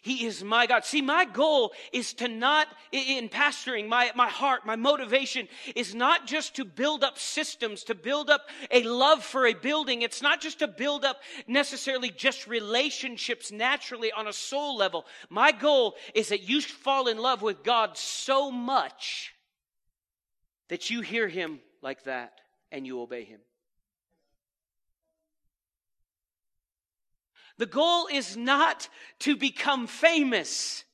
He 0.02 0.26
is 0.26 0.44
my 0.44 0.66
God. 0.66 0.86
See, 0.86 1.02
my 1.02 1.26
goal 1.26 1.74
is 1.92 2.14
to 2.16 2.28
not, 2.28 2.68
in 2.92 3.30
pastoring, 3.30 3.88
my, 3.88 4.12
my 4.16 4.30
heart, 4.30 4.66
my 4.66 4.76
motivation 4.76 5.48
is 5.76 5.94
not 5.94 6.26
just 6.26 6.56
to 6.56 6.66
build 6.66 7.04
up 7.04 7.18
systems, 7.18 7.84
to 7.86 7.96
build 7.96 8.30
up 8.30 8.48
a 8.72 8.84
love 8.84 9.24
for 9.24 9.46
a 9.46 9.54
building. 9.54 10.02
It's 10.02 10.22
not 10.22 10.42
just 10.42 10.60
to 10.60 10.68
build 10.68 11.04
up 11.04 11.18
necessarily 11.48 12.10
just 12.10 12.48
relationships 12.48 13.52
naturally 13.52 14.12
on 14.12 14.28
a 14.28 14.34
soul 14.34 14.78
level. 14.78 15.06
My 15.30 15.52
goal 15.52 15.96
is 16.14 16.30
that 16.30 16.44
you 16.44 16.62
fall 16.62 17.08
in 17.08 17.18
love 17.18 17.42
with 17.42 17.64
God 17.64 17.98
so 17.98 18.52
much 18.52 19.34
that 20.70 20.90
you 20.90 21.02
hear 21.02 21.28
Him 21.28 21.60
like 21.82 22.04
that 22.04 22.34
and 22.72 22.86
you 22.86 23.02
obey 23.02 23.26
Him. 23.26 23.40
The 27.60 27.66
goal 27.66 28.08
is 28.12 28.38
not 28.38 28.88
to 29.20 29.36
become 29.36 29.86
famous. 29.86 30.86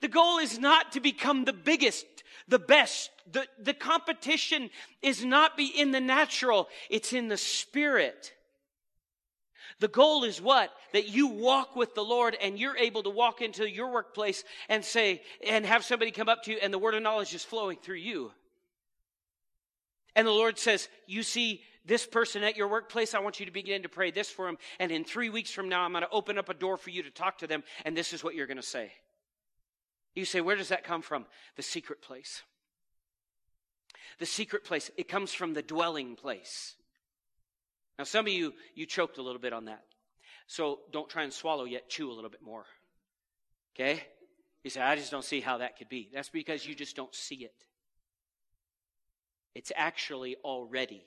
The 0.00 0.08
goal 0.08 0.38
is 0.38 0.56
not 0.56 0.92
to 0.92 1.00
become 1.00 1.44
the 1.44 1.52
biggest, 1.52 2.06
the 2.46 2.60
best. 2.60 3.10
The, 3.30 3.46
the 3.58 3.74
competition 3.74 4.70
is 5.02 5.24
not 5.24 5.56
be 5.56 5.66
in 5.66 5.90
the 5.90 6.00
natural, 6.00 6.68
it's 6.88 7.12
in 7.12 7.26
the 7.26 7.36
spirit. 7.36 8.32
The 9.80 9.88
goal 9.88 10.22
is 10.22 10.40
what? 10.40 10.70
That 10.92 11.08
you 11.08 11.26
walk 11.26 11.74
with 11.74 11.96
the 11.96 12.04
Lord 12.04 12.36
and 12.40 12.56
you're 12.56 12.76
able 12.76 13.02
to 13.02 13.10
walk 13.10 13.42
into 13.42 13.68
your 13.68 13.92
workplace 13.92 14.44
and 14.68 14.84
say, 14.84 15.22
and 15.46 15.66
have 15.66 15.84
somebody 15.84 16.12
come 16.12 16.28
up 16.28 16.44
to 16.44 16.52
you 16.52 16.58
and 16.62 16.72
the 16.72 16.78
word 16.78 16.94
of 16.94 17.02
knowledge 17.02 17.34
is 17.34 17.44
flowing 17.44 17.78
through 17.78 17.96
you. 17.96 18.30
And 20.14 20.26
the 20.26 20.32
Lord 20.32 20.58
says, 20.58 20.88
You 21.06 21.24
see, 21.24 21.62
this 21.86 22.04
person 22.04 22.42
at 22.42 22.56
your 22.56 22.68
workplace, 22.68 23.14
I 23.14 23.20
want 23.20 23.40
you 23.40 23.46
to 23.46 23.52
begin 23.52 23.82
to 23.82 23.88
pray 23.88 24.10
this 24.10 24.28
for 24.28 24.46
them. 24.46 24.58
And 24.78 24.90
in 24.90 25.04
three 25.04 25.30
weeks 25.30 25.50
from 25.50 25.68
now, 25.68 25.82
I'm 25.82 25.92
going 25.92 26.02
to 26.02 26.10
open 26.10 26.38
up 26.38 26.48
a 26.48 26.54
door 26.54 26.76
for 26.76 26.90
you 26.90 27.02
to 27.04 27.10
talk 27.10 27.38
to 27.38 27.46
them. 27.46 27.62
And 27.84 27.96
this 27.96 28.12
is 28.12 28.24
what 28.24 28.34
you're 28.34 28.46
going 28.46 28.56
to 28.56 28.62
say. 28.62 28.92
You 30.14 30.24
say, 30.24 30.40
where 30.40 30.56
does 30.56 30.68
that 30.68 30.84
come 30.84 31.02
from? 31.02 31.26
The 31.56 31.62
secret 31.62 32.02
place. 32.02 32.42
The 34.18 34.26
secret 34.26 34.64
place. 34.64 34.90
It 34.96 35.08
comes 35.08 35.32
from 35.32 35.54
the 35.54 35.62
dwelling 35.62 36.16
place. 36.16 36.74
Now, 37.98 38.04
some 38.04 38.26
of 38.26 38.32
you, 38.32 38.52
you 38.74 38.86
choked 38.86 39.18
a 39.18 39.22
little 39.22 39.40
bit 39.40 39.52
on 39.52 39.66
that. 39.66 39.84
So 40.46 40.80
don't 40.92 41.08
try 41.08 41.22
and 41.22 41.32
swallow 41.32 41.64
yet. 41.64 41.88
Chew 41.88 42.10
a 42.10 42.14
little 42.14 42.30
bit 42.30 42.42
more. 42.42 42.64
Okay? 43.74 44.02
You 44.64 44.70
say, 44.70 44.80
I 44.80 44.96
just 44.96 45.10
don't 45.10 45.24
see 45.24 45.40
how 45.40 45.58
that 45.58 45.78
could 45.78 45.88
be. 45.88 46.08
That's 46.12 46.30
because 46.30 46.66
you 46.66 46.74
just 46.74 46.96
don't 46.96 47.14
see 47.14 47.36
it. 47.36 47.54
It's 49.54 49.72
actually 49.76 50.36
already 50.44 51.02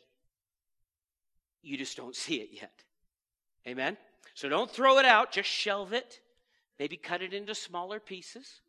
you 1.62 1.78
just 1.78 1.98
don't 1.98 2.16
see 2.16 2.36
it 2.36 2.50
yet. 2.52 2.72
Amen? 3.68 3.98
So 4.34 4.50
don't 4.50 4.70
throw 4.70 4.98
it 5.00 5.06
out, 5.06 5.32
just 5.32 5.50
shelve 5.50 5.94
it. 5.94 6.20
Maybe 6.80 6.96
cut 6.96 7.22
it 7.22 7.34
into 7.34 7.54
smaller 7.54 8.00
pieces. 8.00 8.62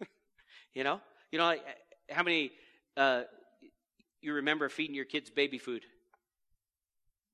you 0.74 0.82
know? 0.82 1.00
You 1.30 1.38
know, 1.38 1.54
how 2.10 2.24
many 2.24 2.50
uh, 2.96 3.22
you 4.20 4.34
remember 4.34 4.68
feeding 4.68 4.94
your 4.94 5.04
kids 5.04 5.30
baby 5.30 5.58
food? 5.58 5.82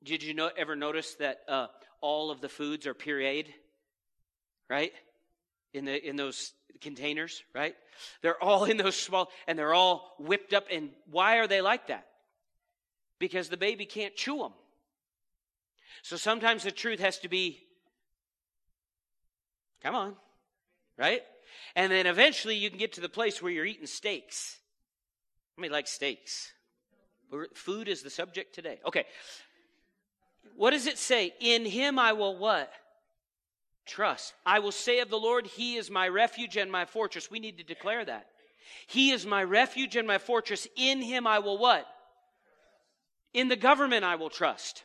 Did 0.03 0.23
you 0.23 0.35
know, 0.35 0.51
ever 0.57 0.77
notice 0.77 1.15
that 1.15 1.39
uh, 1.49 1.69
all 2.01 2.31
of 2.31 2.41
the 2.41 2.49
foods 2.49 2.87
are 2.87 2.95
pureed? 2.95 3.47
Right? 4.69 4.93
In, 5.73 5.85
the, 5.87 6.09
in 6.09 6.17
those 6.17 6.53
containers, 6.81 7.43
right? 7.55 7.75
They're 8.23 8.43
all 8.43 8.65
in 8.65 8.77
those 8.77 8.97
small, 8.97 9.31
and 9.47 9.59
they're 9.59 9.75
all 9.75 10.17
whipped 10.19 10.53
up. 10.53 10.67
And 10.71 10.91
why 11.11 11.39
are 11.39 11.47
they 11.47 11.61
like 11.61 11.89
that? 11.89 12.07
Because 13.19 13.49
the 13.49 13.57
baby 13.57 13.87
can't 13.87 14.15
chew 14.15 14.39
them. 14.39 14.53
So 16.03 16.17
sometimes 16.17 16.63
the 16.63 16.71
truth 16.71 17.01
has 17.01 17.19
to 17.21 17.29
be, 17.29 17.61
come 19.83 19.95
on, 19.95 20.15
right? 20.99 21.23
And 21.75 21.91
then 21.91 22.07
eventually 22.07 22.57
you 22.57 22.71
can 22.71 22.79
get 22.79 22.93
to 22.95 23.01
the 23.01 23.09
place 23.09 23.43
where 23.43 23.51
you're 23.51 23.65
eating 23.65 23.87
steaks. 23.87 24.59
I 25.57 25.61
mean, 25.61 25.73
like 25.73 25.87
steaks. 25.87 26.53
Food 27.55 27.89
is 27.89 28.03
the 28.03 28.11
subject 28.11 28.55
today. 28.55 28.79
Okay. 28.87 29.05
What 30.57 30.71
does 30.71 30.87
it 30.87 30.99
say? 30.99 31.35
In 31.41 31.65
him 31.65 31.99
I 31.99 32.13
will 32.13 32.37
what? 32.37 32.73
Trust. 33.87 34.35
I 34.45 34.59
will 34.59 34.73
say 34.73 35.01
of 35.01 35.11
the 35.11 35.19
Lord, 35.19 35.47
He 35.47 35.77
is 35.77 35.91
my 35.91 36.09
refuge 36.09 36.57
and 36.57 36.71
my 36.71 36.85
fortress. 36.85 37.31
We 37.31 37.39
need 37.39 37.59
to 37.59 37.65
declare 37.65 38.05
that. 38.05 38.27
He 38.89 39.11
is 39.11 39.25
my 39.25 39.45
refuge 39.45 39.97
and 39.97 40.07
my 40.07 40.19
fortress. 40.19 40.67
In 40.77 41.01
him 41.01 41.27
I 41.27 41.39
will 41.39 41.57
what? 41.57 41.87
In 43.37 43.49
the 43.49 43.57
government, 43.57 44.03
I 44.03 44.17
will 44.17 44.31
trust. 44.31 44.83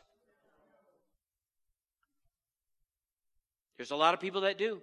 There's 3.77 3.91
a 3.91 3.95
lot 3.95 4.13
of 4.13 4.19
people 4.19 4.41
that 4.41 4.57
do. 4.57 4.81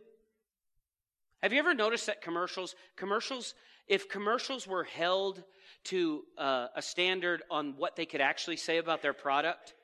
Have 1.43 1.53
you 1.53 1.59
ever 1.59 1.75
noticed 1.75 2.07
that 2.07 2.23
commercials, 2.23 2.75
commercials, 2.97 3.53
if 3.87 4.09
commercials 4.09 4.67
were 4.67 4.85
held 4.85 5.45
to 5.85 6.23
uh, 6.39 6.69
a 6.75 6.81
standard 6.81 7.43
on 7.51 7.75
what 7.77 7.95
they 7.95 8.07
could 8.07 8.23
actually 8.23 8.57
say 8.57 8.79
about 8.79 9.03
their 9.03 9.13
product, 9.13 9.75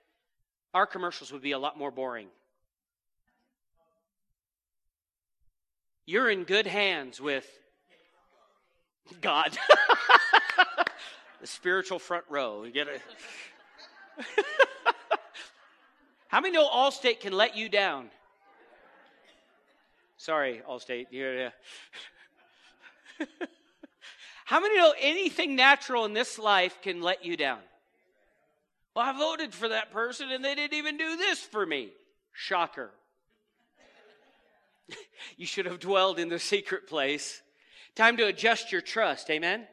our 0.73 0.87
commercials 0.87 1.31
would 1.31 1.43
be 1.43 1.53
a 1.53 1.59
lot 1.59 1.77
more 1.77 1.91
boring. 1.91 2.29
You're 6.07 6.31
in 6.31 6.45
good 6.45 6.67
hands 6.67 7.21
with 7.21 7.47
God. 9.21 9.59
the 11.43 11.47
spiritual 11.47 11.99
front 11.99 12.25
row. 12.31 12.65
You 12.65 12.73
get 12.73 12.89
it. 12.89 13.03
How 16.29 16.41
many 16.41 16.55
know 16.55 16.69
Allstate 16.69 17.21
can 17.21 17.33
let 17.33 17.57
you 17.57 17.69
down? 17.69 18.11
Sorry, 20.17 20.63
Allstate. 20.69 21.07
Yeah, 21.11 21.51
yeah. 23.21 23.27
How 24.45 24.61
many 24.61 24.77
know 24.77 24.95
anything 25.01 25.57
natural 25.57 26.05
in 26.05 26.13
this 26.13 26.39
life 26.39 26.81
can 26.83 27.01
let 27.03 27.25
you 27.25 27.37
down? 27.37 27.61
Well, 28.95 29.05
I 29.05 29.13
voted 29.13 29.53
for 29.53 29.69
that 29.69 29.91
person 29.93 30.31
and 30.31 30.45
they 30.45 30.55
didn't 30.55 30.77
even 30.79 30.97
do 30.97 31.17
this 31.17 31.41
for 31.41 31.65
me. 31.67 31.91
Shocker. 32.33 32.91
you 35.37 35.47
should 35.47 35.67
have 35.67 35.81
dwelled 35.81 36.19
in 36.19 36.29
the 36.29 36.39
secret 36.39 36.87
place. 36.87 37.43
Time 37.95 38.17
to 38.17 38.27
adjust 38.27 38.73
your 38.73 38.81
trust. 38.81 39.31
Amen? 39.31 39.67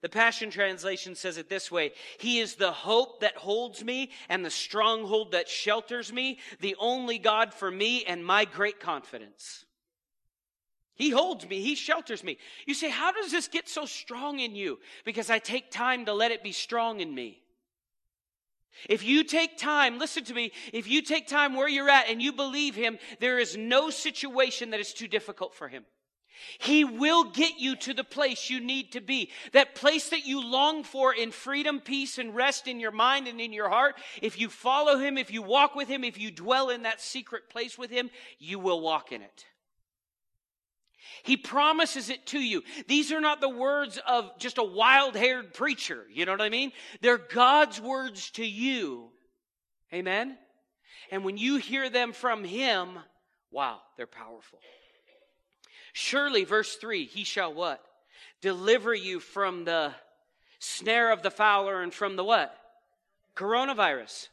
The 0.00 0.08
Passion 0.08 0.50
Translation 0.50 1.16
says 1.16 1.38
it 1.38 1.48
this 1.48 1.70
way 1.70 1.92
He 2.18 2.38
is 2.38 2.54
the 2.54 2.72
hope 2.72 3.20
that 3.20 3.36
holds 3.36 3.82
me 3.82 4.10
and 4.28 4.44
the 4.44 4.50
stronghold 4.50 5.32
that 5.32 5.48
shelters 5.48 6.12
me, 6.12 6.38
the 6.60 6.76
only 6.78 7.18
God 7.18 7.52
for 7.52 7.70
me 7.70 8.04
and 8.04 8.24
my 8.24 8.44
great 8.44 8.80
confidence. 8.80 9.64
He 10.94 11.10
holds 11.10 11.48
me, 11.48 11.60
He 11.60 11.74
shelters 11.74 12.22
me. 12.22 12.38
You 12.66 12.74
say, 12.74 12.90
How 12.90 13.12
does 13.12 13.30
this 13.30 13.48
get 13.48 13.68
so 13.68 13.86
strong 13.86 14.38
in 14.38 14.54
you? 14.54 14.78
Because 15.04 15.30
I 15.30 15.38
take 15.38 15.70
time 15.70 16.04
to 16.06 16.14
let 16.14 16.30
it 16.30 16.42
be 16.44 16.52
strong 16.52 17.00
in 17.00 17.12
me. 17.12 17.42
If 18.88 19.02
you 19.02 19.24
take 19.24 19.58
time, 19.58 19.98
listen 19.98 20.24
to 20.24 20.34
me, 20.34 20.52
if 20.72 20.86
you 20.86 21.02
take 21.02 21.26
time 21.26 21.56
where 21.56 21.68
you're 21.68 21.88
at 21.88 22.08
and 22.08 22.22
you 22.22 22.32
believe 22.32 22.76
Him, 22.76 22.98
there 23.18 23.40
is 23.40 23.56
no 23.56 23.90
situation 23.90 24.70
that 24.70 24.80
is 24.80 24.92
too 24.92 25.08
difficult 25.08 25.54
for 25.54 25.66
Him. 25.66 25.84
He 26.58 26.84
will 26.84 27.24
get 27.24 27.58
you 27.58 27.76
to 27.76 27.94
the 27.94 28.04
place 28.04 28.50
you 28.50 28.60
need 28.60 28.92
to 28.92 29.00
be. 29.00 29.30
That 29.52 29.74
place 29.74 30.10
that 30.10 30.26
you 30.26 30.44
long 30.44 30.84
for 30.84 31.14
in 31.14 31.30
freedom, 31.30 31.80
peace, 31.80 32.18
and 32.18 32.34
rest 32.34 32.66
in 32.66 32.80
your 32.80 32.90
mind 32.90 33.28
and 33.28 33.40
in 33.40 33.52
your 33.52 33.68
heart. 33.68 33.96
If 34.22 34.38
you 34.38 34.48
follow 34.48 34.98
Him, 34.98 35.18
if 35.18 35.32
you 35.32 35.42
walk 35.42 35.74
with 35.74 35.88
Him, 35.88 36.04
if 36.04 36.18
you 36.18 36.30
dwell 36.30 36.70
in 36.70 36.82
that 36.82 37.00
secret 37.00 37.48
place 37.50 37.78
with 37.78 37.90
Him, 37.90 38.10
you 38.38 38.58
will 38.58 38.80
walk 38.80 39.12
in 39.12 39.22
it. 39.22 39.46
He 41.22 41.36
promises 41.36 42.10
it 42.10 42.26
to 42.26 42.38
you. 42.38 42.62
These 42.86 43.12
are 43.12 43.20
not 43.20 43.40
the 43.40 43.48
words 43.48 43.98
of 44.06 44.38
just 44.38 44.58
a 44.58 44.62
wild 44.62 45.16
haired 45.16 45.54
preacher. 45.54 46.04
You 46.12 46.26
know 46.26 46.32
what 46.32 46.42
I 46.42 46.48
mean? 46.48 46.72
They're 47.00 47.18
God's 47.18 47.80
words 47.80 48.30
to 48.32 48.46
you. 48.46 49.10
Amen? 49.92 50.36
And 51.10 51.24
when 51.24 51.36
you 51.36 51.56
hear 51.56 51.88
them 51.88 52.12
from 52.12 52.44
Him, 52.44 52.98
wow, 53.50 53.80
they're 53.96 54.06
powerful. 54.06 54.58
Surely, 55.98 56.44
verse 56.44 56.76
3, 56.76 57.06
He 57.06 57.24
shall 57.24 57.52
what? 57.52 57.84
Deliver 58.40 58.94
you 58.94 59.18
from 59.18 59.64
the 59.64 59.92
snare 60.60 61.10
of 61.10 61.24
the 61.24 61.30
fowler 61.30 61.82
and 61.82 61.92
from 61.92 62.14
the 62.14 62.22
what? 62.22 62.56
Coronavirus. 63.34 64.28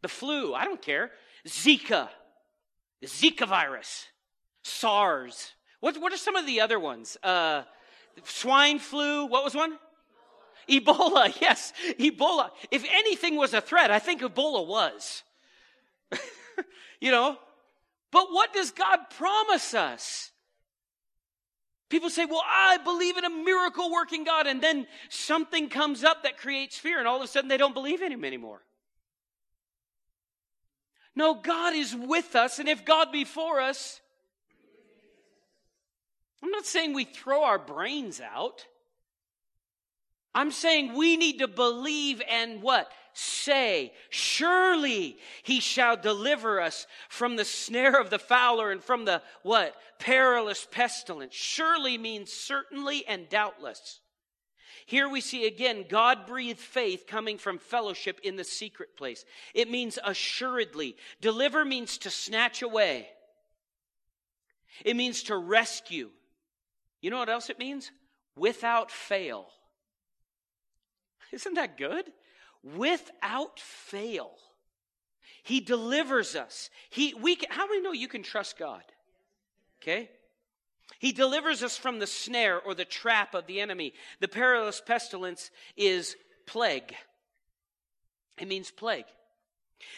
The 0.00 0.08
flu, 0.08 0.54
I 0.54 0.64
don't 0.64 0.80
care. 0.80 1.10
Zika 1.46 2.08
Zika 3.04 3.46
virus, 3.46 4.06
SARS. 4.62 5.52
What, 5.80 6.00
what 6.00 6.14
are 6.14 6.16
some 6.16 6.34
of 6.34 6.46
the 6.46 6.62
other 6.62 6.80
ones? 6.80 7.18
Uh, 7.22 7.64
swine 8.24 8.78
flu. 8.78 9.26
What 9.26 9.44
was 9.44 9.54
one? 9.54 9.76
Ebola. 10.66 11.38
Yes, 11.42 11.74
Ebola. 11.98 12.52
If 12.70 12.86
anything 12.90 13.36
was 13.36 13.52
a 13.52 13.60
threat, 13.60 13.90
I 13.90 13.98
think 13.98 14.22
Ebola 14.22 14.66
was. 14.66 15.22
you 17.02 17.10
know? 17.10 17.36
But 18.16 18.32
what 18.32 18.54
does 18.54 18.70
God 18.70 19.10
promise 19.18 19.74
us? 19.74 20.30
People 21.90 22.08
say, 22.08 22.24
well, 22.24 22.42
I 22.46 22.78
believe 22.78 23.18
in 23.18 23.26
a 23.26 23.28
miracle 23.28 23.92
working 23.92 24.24
God. 24.24 24.46
And 24.46 24.62
then 24.62 24.86
something 25.10 25.68
comes 25.68 26.02
up 26.02 26.22
that 26.22 26.38
creates 26.38 26.78
fear, 26.78 26.98
and 26.98 27.06
all 27.06 27.18
of 27.18 27.22
a 27.22 27.26
sudden 27.26 27.48
they 27.48 27.58
don't 27.58 27.74
believe 27.74 28.00
in 28.00 28.10
Him 28.10 28.24
anymore. 28.24 28.62
No, 31.14 31.34
God 31.34 31.74
is 31.74 31.94
with 31.94 32.34
us, 32.34 32.58
and 32.58 32.70
if 32.70 32.86
God 32.86 33.12
be 33.12 33.24
for 33.24 33.60
us, 33.60 34.00
I'm 36.42 36.50
not 36.50 36.64
saying 36.64 36.94
we 36.94 37.04
throw 37.04 37.44
our 37.44 37.58
brains 37.58 38.22
out. 38.22 38.64
I'm 40.34 40.52
saying 40.52 40.94
we 40.94 41.18
need 41.18 41.40
to 41.40 41.48
believe 41.48 42.22
and 42.30 42.62
what? 42.62 42.90
Say, 43.18 43.94
surely 44.10 45.16
he 45.42 45.58
shall 45.58 45.96
deliver 45.96 46.60
us 46.60 46.86
from 47.08 47.36
the 47.36 47.46
snare 47.46 47.98
of 47.98 48.10
the 48.10 48.18
fowler 48.18 48.70
and 48.70 48.84
from 48.84 49.06
the 49.06 49.22
what? 49.42 49.74
Perilous 49.98 50.68
pestilence. 50.70 51.34
Surely 51.34 51.96
means 51.96 52.30
certainly 52.30 53.06
and 53.06 53.26
doubtless. 53.30 54.00
Here 54.84 55.08
we 55.08 55.22
see 55.22 55.46
again 55.46 55.86
God 55.88 56.26
breathed 56.26 56.60
faith 56.60 57.06
coming 57.06 57.38
from 57.38 57.58
fellowship 57.58 58.20
in 58.22 58.36
the 58.36 58.44
secret 58.44 58.98
place. 58.98 59.24
It 59.54 59.70
means 59.70 59.98
assuredly. 60.04 60.94
Deliver 61.22 61.64
means 61.64 61.96
to 61.98 62.10
snatch 62.10 62.60
away, 62.60 63.08
it 64.84 64.94
means 64.94 65.22
to 65.22 65.38
rescue. 65.38 66.10
You 67.00 67.08
know 67.08 67.18
what 67.18 67.30
else 67.30 67.48
it 67.48 67.58
means? 67.58 67.90
Without 68.36 68.90
fail. 68.90 69.48
Isn't 71.32 71.54
that 71.54 71.78
good? 71.78 72.12
Without 72.74 73.60
fail. 73.60 74.32
He 75.42 75.60
delivers 75.60 76.34
us. 76.34 76.70
He, 76.90 77.14
we, 77.14 77.38
how 77.48 77.66
many 77.66 77.80
know 77.80 77.92
you 77.92 78.08
can 78.08 78.24
trust 78.24 78.58
God? 78.58 78.82
Okay? 79.80 80.10
He 80.98 81.12
delivers 81.12 81.62
us 81.62 81.76
from 81.76 81.98
the 81.98 82.06
snare 82.06 82.60
or 82.60 82.74
the 82.74 82.84
trap 82.84 83.34
of 83.34 83.46
the 83.46 83.60
enemy. 83.60 83.92
The 84.20 84.28
perilous 84.28 84.80
pestilence 84.80 85.50
is 85.76 86.16
plague. 86.46 86.94
It 88.38 88.48
means 88.48 88.70
plague. 88.70 89.04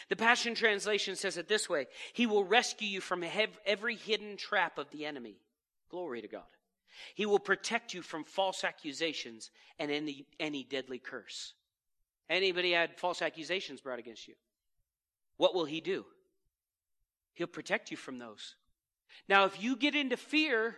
The 0.09 0.15
Passion 0.15 0.55
Translation 0.55 1.15
says 1.15 1.37
it 1.37 1.47
this 1.47 1.69
way 1.69 1.87
He 2.13 2.27
will 2.27 2.43
rescue 2.43 2.87
you 2.87 3.01
from 3.01 3.23
every 3.65 3.95
hidden 3.95 4.37
trap 4.37 4.77
of 4.77 4.89
the 4.91 5.05
enemy. 5.05 5.37
Glory 5.89 6.21
to 6.21 6.27
God. 6.27 6.43
He 7.15 7.25
will 7.25 7.39
protect 7.39 7.93
you 7.93 8.01
from 8.01 8.23
false 8.23 8.63
accusations 8.63 9.51
and 9.79 9.89
any, 9.89 10.25
any 10.39 10.63
deadly 10.63 10.99
curse. 10.99 11.53
Anybody 12.29 12.71
had 12.71 12.97
false 12.97 13.21
accusations 13.21 13.81
brought 13.81 13.99
against 13.99 14.27
you? 14.27 14.35
What 15.37 15.55
will 15.55 15.65
He 15.65 15.81
do? 15.81 16.05
He'll 17.33 17.47
protect 17.47 17.91
you 17.91 17.97
from 17.97 18.19
those. 18.19 18.55
Now, 19.27 19.45
if 19.45 19.61
you 19.61 19.75
get 19.75 19.95
into 19.95 20.17
fear 20.17 20.75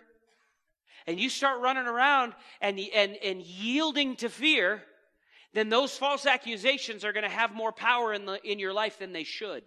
and 1.07 1.19
you 1.19 1.29
start 1.29 1.61
running 1.61 1.87
around 1.87 2.33
and, 2.61 2.79
and, 2.93 3.17
and 3.17 3.41
yielding 3.41 4.15
to 4.17 4.29
fear, 4.29 4.83
then 5.53 5.69
those 5.69 5.97
false 5.97 6.25
accusations 6.25 7.03
are 7.03 7.13
going 7.13 7.23
to 7.23 7.29
have 7.29 7.53
more 7.53 7.71
power 7.71 8.13
in, 8.13 8.25
the, 8.25 8.39
in 8.49 8.59
your 8.59 8.73
life 8.73 8.99
than 8.99 9.11
they 9.11 9.23
should. 9.23 9.63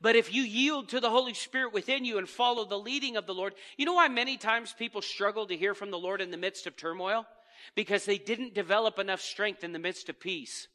But 0.00 0.16
if 0.16 0.32
you 0.32 0.42
yield 0.42 0.90
to 0.90 1.00
the 1.00 1.10
Holy 1.10 1.34
Spirit 1.34 1.72
within 1.72 2.04
you 2.04 2.18
and 2.18 2.28
follow 2.28 2.64
the 2.64 2.78
leading 2.78 3.16
of 3.16 3.26
the 3.26 3.34
Lord, 3.34 3.54
you 3.76 3.84
know 3.84 3.94
why 3.94 4.08
many 4.08 4.36
times 4.36 4.72
people 4.72 5.02
struggle 5.02 5.46
to 5.46 5.56
hear 5.56 5.74
from 5.74 5.90
the 5.90 5.98
Lord 5.98 6.20
in 6.20 6.30
the 6.30 6.36
midst 6.36 6.66
of 6.66 6.76
turmoil? 6.76 7.26
Because 7.74 8.04
they 8.04 8.18
didn't 8.18 8.54
develop 8.54 8.98
enough 8.98 9.20
strength 9.20 9.64
in 9.64 9.72
the 9.72 9.78
midst 9.78 10.08
of 10.08 10.20
peace. 10.20 10.68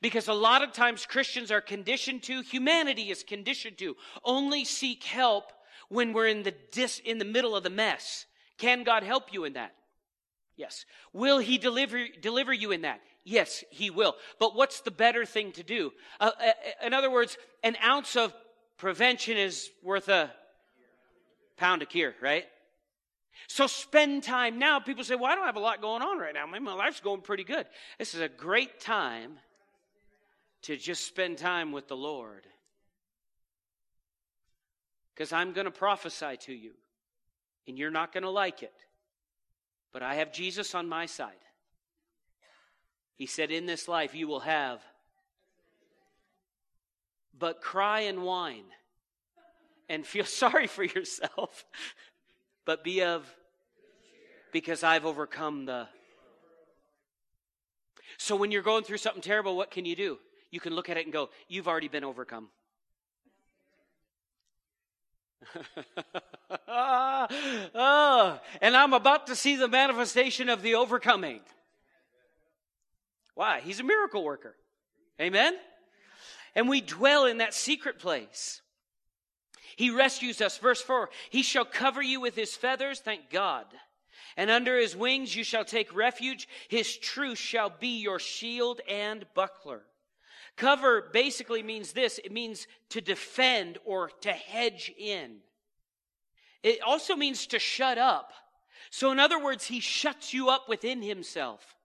Because 0.00 0.28
a 0.28 0.34
lot 0.34 0.62
of 0.62 0.72
times 0.72 1.06
Christians 1.06 1.50
are 1.50 1.60
conditioned 1.60 2.22
to, 2.24 2.42
humanity 2.42 3.10
is 3.10 3.22
conditioned 3.22 3.78
to, 3.78 3.96
only 4.24 4.64
seek 4.64 5.04
help 5.04 5.52
when 5.88 6.12
we're 6.12 6.28
in 6.28 6.42
the 6.42 6.54
dis, 6.72 7.00
in 7.04 7.18
the 7.18 7.24
middle 7.24 7.56
of 7.56 7.62
the 7.62 7.70
mess. 7.70 8.26
Can 8.58 8.84
God 8.84 9.02
help 9.02 9.32
you 9.32 9.44
in 9.44 9.54
that? 9.54 9.74
Yes. 10.56 10.84
Will 11.12 11.38
he 11.38 11.56
deliver 11.58 12.06
deliver 12.20 12.52
you 12.52 12.70
in 12.70 12.82
that? 12.82 13.00
Yes, 13.24 13.64
he 13.70 13.90
will. 13.90 14.14
But 14.38 14.54
what's 14.54 14.80
the 14.80 14.90
better 14.90 15.24
thing 15.24 15.52
to 15.52 15.62
do? 15.62 15.92
Uh, 16.18 16.30
uh, 16.38 16.86
in 16.86 16.94
other 16.94 17.10
words, 17.10 17.36
an 17.62 17.76
ounce 17.84 18.16
of 18.16 18.32
prevention 18.76 19.36
is 19.36 19.70
worth 19.82 20.08
a 20.08 20.30
pound 21.56 21.82
of 21.82 21.88
cure, 21.88 22.14
right? 22.20 22.44
So 23.46 23.66
spend 23.66 24.22
time 24.22 24.58
now. 24.58 24.80
People 24.80 25.04
say, 25.04 25.14
well, 25.14 25.30
I 25.30 25.34
don't 25.34 25.46
have 25.46 25.56
a 25.56 25.60
lot 25.60 25.80
going 25.80 26.02
on 26.02 26.18
right 26.18 26.34
now. 26.34 26.46
My 26.46 26.74
life's 26.74 27.00
going 27.00 27.20
pretty 27.20 27.44
good. 27.44 27.66
This 27.98 28.14
is 28.14 28.20
a 28.20 28.28
great 28.28 28.80
time 28.80 29.38
to 30.62 30.76
just 30.76 31.06
spend 31.06 31.38
time 31.38 31.72
with 31.72 31.88
the 31.88 31.96
Lord. 31.96 32.46
Because 35.14 35.32
I'm 35.32 35.52
going 35.52 35.66
to 35.66 35.70
prophesy 35.70 36.36
to 36.42 36.52
you, 36.52 36.72
and 37.66 37.78
you're 37.78 37.90
not 37.90 38.12
going 38.12 38.22
to 38.22 38.30
like 38.30 38.62
it. 38.62 38.74
But 39.92 40.02
I 40.02 40.16
have 40.16 40.32
Jesus 40.32 40.74
on 40.74 40.88
my 40.88 41.06
side. 41.06 41.32
He 43.16 43.26
said, 43.26 43.50
In 43.50 43.66
this 43.66 43.88
life 43.88 44.14
you 44.14 44.28
will 44.28 44.40
have 44.40 44.80
but 47.40 47.62
cry 47.62 48.00
and 48.00 48.22
whine 48.22 48.66
and 49.88 50.06
feel 50.06 50.24
sorry 50.26 50.68
for 50.68 50.84
yourself, 50.84 51.64
but 52.64 52.84
be 52.84 53.02
of, 53.02 53.26
because 54.52 54.84
I've 54.84 55.06
overcome 55.06 55.64
the. 55.64 55.88
So 58.18 58.36
when 58.36 58.52
you're 58.52 58.62
going 58.62 58.84
through 58.84 58.98
something 58.98 59.22
terrible, 59.22 59.56
what 59.56 59.70
can 59.70 59.84
you 59.84 59.96
do? 59.96 60.18
You 60.50 60.60
can 60.60 60.74
look 60.74 60.88
at 60.88 60.96
it 60.96 61.04
and 61.06 61.12
go, 61.12 61.30
You've 61.48 61.68
already 61.68 61.88
been 61.88 62.04
overcome. 62.04 62.48
oh, 66.68 68.38
and 68.60 68.76
I'm 68.76 68.92
about 68.92 69.28
to 69.28 69.36
see 69.36 69.56
the 69.56 69.68
manifestation 69.68 70.48
of 70.48 70.62
the 70.62 70.74
overcoming. 70.74 71.40
Why? 73.34 73.60
He's 73.60 73.80
a 73.80 73.84
miracle 73.84 74.22
worker. 74.22 74.54
Amen? 75.20 75.54
And 76.54 76.68
we 76.68 76.80
dwell 76.80 77.26
in 77.26 77.38
that 77.38 77.54
secret 77.54 77.98
place. 77.98 78.60
He 79.76 79.90
rescues 79.90 80.40
us. 80.40 80.58
Verse 80.58 80.82
4 80.82 81.10
He 81.30 81.42
shall 81.42 81.64
cover 81.64 82.02
you 82.02 82.20
with 82.20 82.36
his 82.36 82.54
feathers, 82.54 83.00
thank 83.00 83.30
God. 83.30 83.66
And 84.36 84.50
under 84.50 84.78
his 84.78 84.94
wings 84.94 85.34
you 85.34 85.44
shall 85.44 85.64
take 85.64 85.94
refuge. 85.94 86.48
His 86.68 86.96
truth 86.96 87.38
shall 87.38 87.70
be 87.70 88.00
your 88.00 88.18
shield 88.18 88.80
and 88.88 89.24
buckler. 89.34 89.82
Cover 90.56 91.08
basically 91.12 91.62
means 91.62 91.92
this 91.92 92.18
it 92.18 92.32
means 92.32 92.66
to 92.90 93.00
defend 93.00 93.78
or 93.84 94.10
to 94.22 94.32
hedge 94.32 94.92
in. 94.98 95.38
It 96.62 96.80
also 96.82 97.16
means 97.16 97.46
to 97.48 97.58
shut 97.58 97.98
up. 97.98 98.32
So, 98.90 99.12
in 99.12 99.18
other 99.18 99.42
words, 99.42 99.66
he 99.66 99.80
shuts 99.80 100.34
you 100.34 100.48
up 100.48 100.68
within 100.68 101.00
himself. 101.00 101.76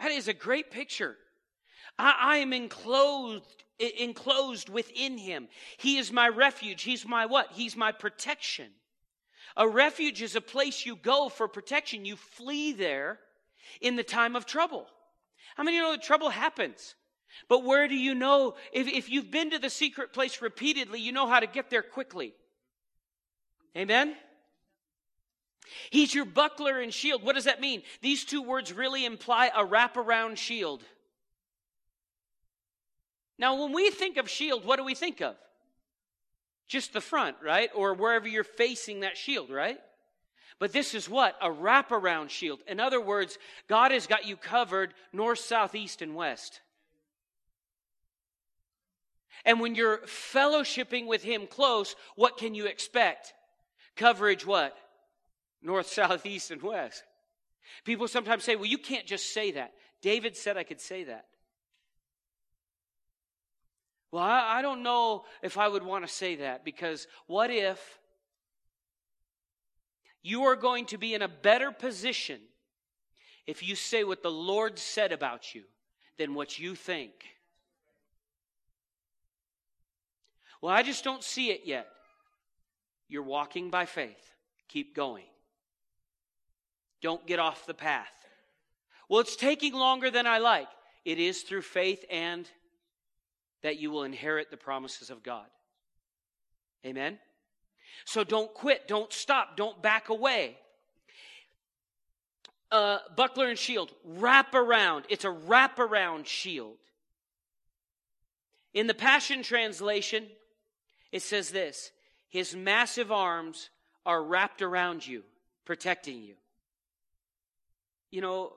That 0.00 0.12
is 0.12 0.28
a 0.28 0.32
great 0.32 0.70
picture. 0.70 1.16
I, 1.98 2.14
I 2.20 2.36
am 2.38 2.52
enclosed, 2.52 3.64
enclosed 3.78 4.68
within 4.68 5.18
him. 5.18 5.48
He 5.76 5.98
is 5.98 6.12
my 6.12 6.28
refuge. 6.28 6.82
He's 6.82 7.06
my 7.06 7.26
what? 7.26 7.48
He's 7.52 7.76
my 7.76 7.92
protection. 7.92 8.68
A 9.56 9.68
refuge 9.68 10.22
is 10.22 10.36
a 10.36 10.40
place 10.40 10.86
you 10.86 10.94
go 10.94 11.28
for 11.28 11.48
protection. 11.48 12.04
You 12.04 12.16
flee 12.16 12.72
there 12.72 13.18
in 13.80 13.96
the 13.96 14.04
time 14.04 14.36
of 14.36 14.46
trouble. 14.46 14.86
How 15.56 15.64
many 15.64 15.76
of 15.76 15.80
you 15.80 15.86
know 15.88 15.92
that 15.92 16.02
trouble 16.02 16.30
happens? 16.30 16.94
But 17.48 17.64
where 17.64 17.88
do 17.88 17.96
you 17.96 18.14
know? 18.14 18.54
If, 18.72 18.88
if 18.88 19.10
you've 19.10 19.30
been 19.30 19.50
to 19.50 19.58
the 19.58 19.70
secret 19.70 20.12
place 20.12 20.42
repeatedly, 20.42 21.00
you 21.00 21.12
know 21.12 21.26
how 21.26 21.40
to 21.40 21.46
get 21.46 21.70
there 21.70 21.82
quickly. 21.82 22.34
Amen? 23.76 24.14
He's 25.90 26.14
your 26.14 26.24
buckler 26.24 26.80
and 26.80 26.92
shield. 26.92 27.22
What 27.22 27.34
does 27.34 27.44
that 27.44 27.60
mean? 27.60 27.82
These 28.00 28.24
two 28.24 28.42
words 28.42 28.72
really 28.72 29.04
imply 29.04 29.50
a 29.54 29.64
wraparound 29.64 30.36
shield. 30.36 30.82
Now, 33.38 33.62
when 33.62 33.72
we 33.72 33.90
think 33.90 34.16
of 34.16 34.28
shield, 34.28 34.64
what 34.64 34.76
do 34.76 34.84
we 34.84 34.94
think 34.94 35.20
of? 35.20 35.36
Just 36.66 36.92
the 36.92 37.00
front, 37.00 37.36
right? 37.42 37.70
Or 37.74 37.94
wherever 37.94 38.26
you're 38.26 38.44
facing 38.44 39.00
that 39.00 39.16
shield, 39.16 39.50
right? 39.50 39.78
But 40.58 40.72
this 40.72 40.94
is 40.94 41.08
what? 41.08 41.36
A 41.40 41.48
wraparound 41.48 42.30
shield. 42.30 42.60
In 42.66 42.80
other 42.80 43.00
words, 43.00 43.38
God 43.68 43.92
has 43.92 44.06
got 44.06 44.26
you 44.26 44.36
covered 44.36 44.92
north, 45.12 45.38
south, 45.38 45.74
east, 45.74 46.02
and 46.02 46.14
west. 46.16 46.60
And 49.44 49.60
when 49.60 49.74
you're 49.74 49.98
fellowshipping 49.98 51.06
with 51.06 51.22
Him 51.22 51.46
close, 51.46 51.94
what 52.16 52.36
can 52.36 52.54
you 52.54 52.66
expect? 52.66 53.34
Coverage 53.96 54.46
what? 54.46 54.76
North, 55.62 55.86
south, 55.92 56.26
east, 56.26 56.50
and 56.50 56.62
west. 56.62 57.02
People 57.84 58.08
sometimes 58.08 58.44
say, 58.44 58.56
well, 58.56 58.66
you 58.66 58.78
can't 58.78 59.06
just 59.06 59.32
say 59.32 59.52
that. 59.52 59.72
David 60.00 60.36
said 60.36 60.56
I 60.56 60.62
could 60.62 60.80
say 60.80 61.04
that. 61.04 61.26
Well, 64.10 64.22
I, 64.22 64.58
I 64.58 64.62
don't 64.62 64.82
know 64.82 65.24
if 65.42 65.58
I 65.58 65.68
would 65.68 65.82
want 65.82 66.06
to 66.06 66.12
say 66.12 66.36
that 66.36 66.64
because 66.64 67.06
what 67.26 67.50
if 67.50 67.98
you 70.22 70.44
are 70.44 70.56
going 70.56 70.86
to 70.86 70.98
be 70.98 71.14
in 71.14 71.22
a 71.22 71.28
better 71.28 71.70
position 71.70 72.40
if 73.46 73.62
you 73.62 73.74
say 73.74 74.04
what 74.04 74.22
the 74.22 74.30
Lord 74.30 74.78
said 74.78 75.12
about 75.12 75.54
you 75.54 75.64
than 76.16 76.34
what 76.34 76.58
you 76.58 76.74
think? 76.74 77.12
Well, 80.60 80.74
I 80.74 80.82
just 80.82 81.04
don't 81.04 81.22
see 81.22 81.50
it 81.50 81.62
yet. 81.64 81.88
You're 83.08 83.22
walking 83.22 83.70
by 83.70 83.86
faith. 83.86 84.34
Keep 84.68 84.94
going. 84.94 85.24
Don't 87.00 87.26
get 87.26 87.38
off 87.38 87.66
the 87.66 87.74
path. 87.74 88.06
Well, 89.08 89.20
it's 89.20 89.36
taking 89.36 89.72
longer 89.72 90.10
than 90.10 90.26
I 90.26 90.38
like. 90.38 90.68
It 91.04 91.18
is 91.18 91.42
through 91.42 91.62
faith 91.62 92.04
and 92.10 92.48
that 93.62 93.78
you 93.78 93.90
will 93.90 94.02
inherit 94.02 94.50
the 94.50 94.56
promises 94.56 95.10
of 95.10 95.22
God. 95.22 95.46
Amen? 96.84 97.18
So 98.04 98.24
don't 98.24 98.52
quit, 98.52 98.86
don't 98.86 99.12
stop, 99.12 99.56
don't 99.56 99.82
back 99.82 100.08
away. 100.08 100.56
Uh, 102.70 102.98
buckler 103.16 103.48
and 103.48 103.58
shield, 103.58 103.92
wrap 104.04 104.54
around. 104.54 105.06
It's 105.08 105.24
a 105.24 105.30
wrap 105.30 105.78
around 105.78 106.26
shield. 106.26 106.76
In 108.74 108.86
the 108.86 108.94
Passion 108.94 109.42
Translation, 109.42 110.26
it 111.12 111.22
says 111.22 111.50
this 111.50 111.92
His 112.28 112.54
massive 112.54 113.12
arms 113.12 113.70
are 114.04 114.22
wrapped 114.22 114.62
around 114.62 115.06
you, 115.06 115.22
protecting 115.64 116.22
you. 116.22 116.34
You 118.10 118.22
know, 118.22 118.52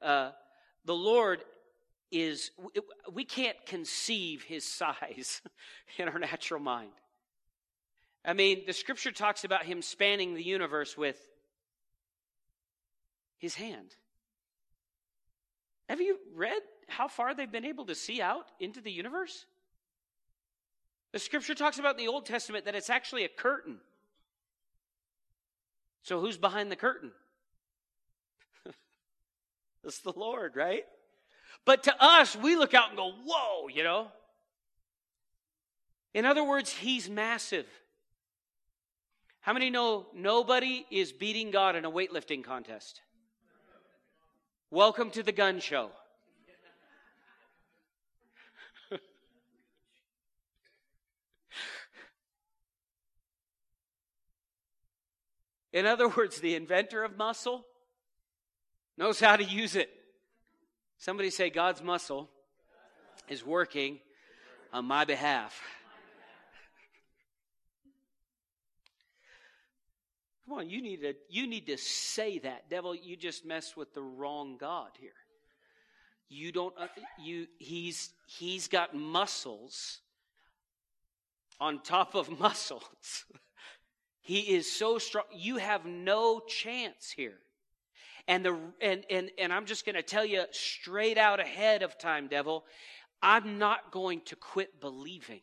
uh, 0.00 0.30
the 0.84 0.94
Lord 0.94 1.42
is, 2.12 2.52
we 3.12 3.24
can't 3.24 3.56
conceive 3.66 4.42
his 4.42 4.64
size 4.64 5.42
in 5.98 6.08
our 6.08 6.18
natural 6.18 6.60
mind. 6.60 6.92
I 8.24 8.32
mean, 8.32 8.62
the 8.66 8.72
scripture 8.72 9.10
talks 9.10 9.44
about 9.44 9.64
him 9.64 9.82
spanning 9.82 10.34
the 10.34 10.42
universe 10.42 10.96
with 10.96 11.18
his 13.38 13.54
hand. 13.54 13.94
Have 15.88 16.00
you 16.00 16.18
read 16.34 16.62
how 16.88 17.08
far 17.08 17.34
they've 17.34 17.50
been 17.50 17.66
able 17.66 17.86
to 17.86 17.94
see 17.94 18.22
out 18.22 18.46
into 18.60 18.80
the 18.80 18.90
universe? 18.92 19.44
The 21.14 21.20
scripture 21.20 21.54
talks 21.54 21.78
about 21.78 21.92
in 21.92 22.04
the 22.04 22.10
Old 22.10 22.26
Testament 22.26 22.64
that 22.64 22.74
it's 22.74 22.90
actually 22.90 23.24
a 23.24 23.28
curtain. 23.28 23.76
So 26.02 26.20
who's 26.20 26.36
behind 26.36 26.72
the 26.72 26.76
curtain? 26.76 27.12
it's 29.84 30.00
the 30.00 30.12
Lord, 30.16 30.56
right? 30.56 30.82
But 31.64 31.84
to 31.84 31.94
us, 32.04 32.34
we 32.34 32.56
look 32.56 32.74
out 32.74 32.88
and 32.88 32.96
go, 32.96 33.12
whoa, 33.24 33.68
you 33.68 33.84
know? 33.84 34.08
In 36.14 36.24
other 36.24 36.42
words, 36.42 36.72
he's 36.72 37.08
massive. 37.08 37.66
How 39.38 39.52
many 39.52 39.70
know 39.70 40.06
nobody 40.16 40.84
is 40.90 41.12
beating 41.12 41.52
God 41.52 41.76
in 41.76 41.84
a 41.84 41.90
weightlifting 41.92 42.42
contest? 42.42 43.02
Welcome 44.68 45.10
to 45.12 45.22
the 45.22 45.30
gun 45.30 45.60
show. 45.60 45.92
In 55.74 55.86
other 55.86 56.08
words, 56.08 56.40
the 56.40 56.54
inventor 56.54 57.02
of 57.02 57.16
muscle 57.18 57.66
knows 58.96 59.18
how 59.18 59.34
to 59.34 59.42
use 59.42 59.74
it. 59.74 59.90
Somebody 60.98 61.30
say, 61.30 61.50
God's 61.50 61.82
muscle 61.82 62.30
is 63.28 63.44
working 63.44 63.98
on 64.72 64.84
my 64.84 65.04
behalf. 65.04 65.60
Come 70.46 70.58
on, 70.58 70.70
you 70.70 70.80
need 70.80 71.00
to 71.00 71.14
you 71.30 71.46
need 71.46 71.66
to 71.66 71.78
say 71.78 72.38
that. 72.40 72.68
Devil, 72.68 72.94
you 72.94 73.16
just 73.16 73.46
messed 73.46 73.76
with 73.76 73.94
the 73.94 74.02
wrong 74.02 74.58
God 74.58 74.90
here. 75.00 75.10
You 76.28 76.52
don't 76.52 76.74
uh, 76.78 76.86
you 77.18 77.46
he's 77.58 78.10
he's 78.26 78.68
got 78.68 78.94
muscles 78.94 80.00
on 81.58 81.80
top 81.80 82.14
of 82.14 82.38
muscles. 82.38 83.24
He 84.24 84.40
is 84.40 84.72
so 84.72 84.96
strong. 84.98 85.26
You 85.34 85.58
have 85.58 85.84
no 85.84 86.40
chance 86.40 87.10
here. 87.10 87.38
And 88.26 88.42
the 88.42 88.58
and 88.80 89.04
and 89.10 89.30
and 89.38 89.52
I'm 89.52 89.66
just 89.66 89.84
going 89.84 89.96
to 89.96 90.02
tell 90.02 90.24
you 90.24 90.44
straight 90.50 91.18
out 91.18 91.40
ahead 91.40 91.82
of 91.82 91.98
time, 91.98 92.28
devil, 92.28 92.64
I'm 93.22 93.58
not 93.58 93.92
going 93.92 94.22
to 94.22 94.36
quit 94.36 94.80
believing. 94.80 95.42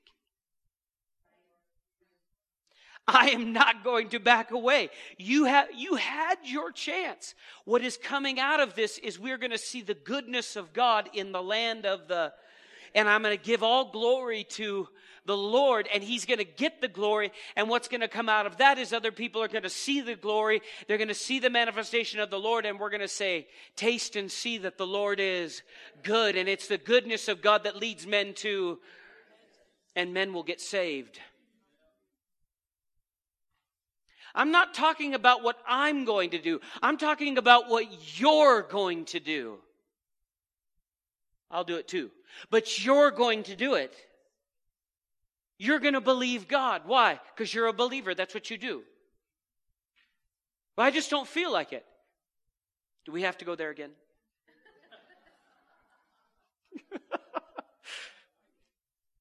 I 3.08 3.30
am 3.30 3.54
not 3.54 3.84
going 3.84 4.10
to 4.10 4.20
back 4.20 4.50
away. 4.50 4.90
You 5.16 5.46
have 5.46 5.68
you 5.76 5.94
had 5.94 6.40
your 6.44 6.72
chance. 6.72 7.36
What 7.66 7.84
is 7.84 7.98
coming 7.98 8.40
out 8.40 8.60
of 8.60 8.74
this 8.74 8.98
is 8.98 9.20
we're 9.20 9.38
going 9.38 9.52
to 9.52 9.60
see 9.60 9.84
the 9.84 9.94
goodness 9.94 10.56
of 10.56 10.74
God 10.74 11.08
in 11.14 11.32
the 11.32 11.44
land 11.44 11.86
of 11.86 12.08
the 12.08 12.34
and 12.96 13.10
I'm 13.10 13.22
going 13.24 13.38
to 13.38 13.44
give 13.44 13.64
all 13.64 13.92
glory 13.92 14.44
to 14.52 14.88
the 15.26 15.38
Lord 15.38 15.88
and 15.94 16.04
he's 16.04 16.26
going 16.26 16.40
to 16.40 16.44
get 16.44 16.82
the 16.82 16.88
glory. 16.88 17.32
And 17.56 17.70
what's 17.70 17.88
going 17.88 18.02
to 18.02 18.08
come 18.08 18.30
out 18.30 18.46
of 18.46 18.58
that 18.58 18.78
is 18.78 18.92
other 18.92 19.12
people 19.12 19.42
are 19.42 19.48
going 19.48 19.64
to 19.64 19.70
see 19.70 20.02
the 20.02 20.16
glory. 20.16 20.62
They're 20.88 20.98
going 20.98 21.08
to 21.08 21.14
see 21.14 21.40
the 21.40 21.50
manifestation 21.50 22.20
of 22.20 22.30
the 22.30 22.40
Lord 22.40 22.66
and 22.66 22.80
we're 22.80 22.90
going 22.90 23.02
to 23.02 23.08
say, 23.08 23.48
taste 23.76 24.16
and 24.16 24.32
see 24.32 24.58
that 24.60 24.78
the 24.78 24.88
Lord 24.88 25.20
is 25.20 25.62
good. 26.04 26.36
And 26.36 26.50
it's 26.50 26.68
the 26.68 26.78
goodness 26.78 27.28
of 27.28 27.42
God 27.42 27.64
that 27.64 27.76
leads 27.76 28.08
men 28.08 28.34
to, 28.36 28.80
and 29.96 30.14
men 30.14 30.34
will 30.34 30.44
get 30.44 30.60
saved. 30.60 31.20
I'm 34.34 34.52
not 34.52 34.74
talking 34.74 35.14
about 35.14 35.44
what 35.44 35.58
I'm 35.68 36.06
going 36.06 36.30
to 36.32 36.40
do. 36.40 36.62
I'm 36.82 36.98
talking 36.98 37.38
about 37.38 37.70
what 37.70 37.86
you're 38.18 38.62
going 38.62 39.06
to 39.06 39.20
do. 39.20 39.58
I'll 41.50 41.66
do 41.66 41.76
it 41.76 41.88
too. 41.88 42.10
But 42.50 42.84
you're 42.84 43.12
going 43.12 43.44
to 43.44 43.56
do 43.56 43.76
it. 43.76 43.94
You're 45.58 45.80
going 45.80 45.94
to 45.94 46.02
believe 46.02 46.48
God. 46.48 46.84
Why? 46.86 47.20
Because 47.36 47.54
you're 47.54 47.68
a 47.68 47.74
believer. 47.74 48.16
That's 48.16 48.34
what 48.34 48.50
you 48.50 48.58
do. 48.58 48.82
But 50.76 50.84
I 50.84 50.92
just 50.92 51.10
don't 51.10 51.28
feel 51.28 51.52
like 51.52 51.72
it. 51.74 51.86
Do 53.06 53.12
we 53.12 53.22
have 53.24 53.38
to 53.40 53.46
go 53.46 53.56
there 53.56 53.70
again? 53.70 53.92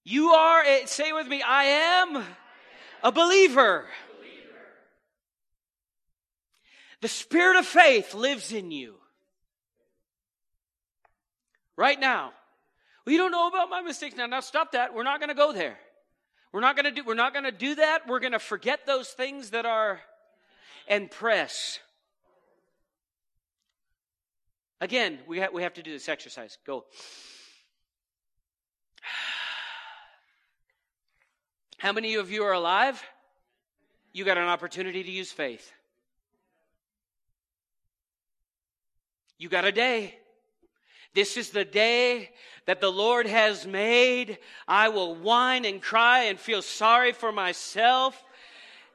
you 0.04 0.28
are, 0.30 0.64
a, 0.64 0.86
say 0.86 1.12
with 1.12 1.26
me, 1.26 1.42
I 1.42 1.64
am 1.64 2.24
a 3.02 3.12
believer. 3.12 3.86
The 7.00 7.08
spirit 7.08 7.58
of 7.58 7.66
faith 7.66 8.14
lives 8.14 8.52
in 8.52 8.70
you. 8.70 8.96
Right 11.76 11.98
now. 11.98 12.32
Well, 13.04 13.12
you 13.12 13.18
don't 13.18 13.32
know 13.32 13.48
about 13.48 13.68
my 13.70 13.82
mistakes 13.82 14.16
now. 14.16 14.26
Now 14.26 14.40
stop 14.40 14.72
that. 14.72 14.94
We're 14.94 15.04
not 15.04 15.20
going 15.20 15.30
to 15.30 15.34
go 15.34 15.52
there. 15.52 15.78
We're 16.52 16.60
not 16.60 16.76
going 16.76 16.86
to 16.86 16.90
do, 16.90 17.04
we're 17.04 17.14
not 17.14 17.32
going 17.32 17.44
to 17.44 17.52
do 17.52 17.76
that. 17.76 18.08
We're 18.08 18.18
going 18.20 18.32
to 18.32 18.38
forget 18.38 18.86
those 18.86 19.08
things 19.08 19.50
that 19.50 19.66
are 19.66 20.00
and 20.88 21.10
press. 21.10 21.78
Again, 24.80 25.18
we, 25.26 25.40
ha- 25.40 25.50
we 25.52 25.62
have 25.62 25.74
to 25.74 25.82
do 25.82 25.92
this 25.92 26.08
exercise. 26.08 26.56
Go. 26.66 26.86
How 31.78 31.92
many 31.92 32.14
of 32.16 32.30
you 32.30 32.44
are 32.44 32.52
alive? 32.52 33.02
You 34.12 34.24
got 34.24 34.38
an 34.38 34.48
opportunity 34.48 35.04
to 35.04 35.10
use 35.10 35.30
faith. 35.30 35.72
You 39.38 39.48
got 39.48 39.64
a 39.64 39.72
day. 39.72 40.19
This 41.14 41.36
is 41.36 41.50
the 41.50 41.64
day 41.64 42.30
that 42.66 42.80
the 42.80 42.90
Lord 42.90 43.26
has 43.26 43.66
made. 43.66 44.38
I 44.68 44.90
will 44.90 45.16
whine 45.16 45.64
and 45.64 45.82
cry 45.82 46.24
and 46.24 46.38
feel 46.38 46.62
sorry 46.62 47.12
for 47.12 47.32
myself. 47.32 48.22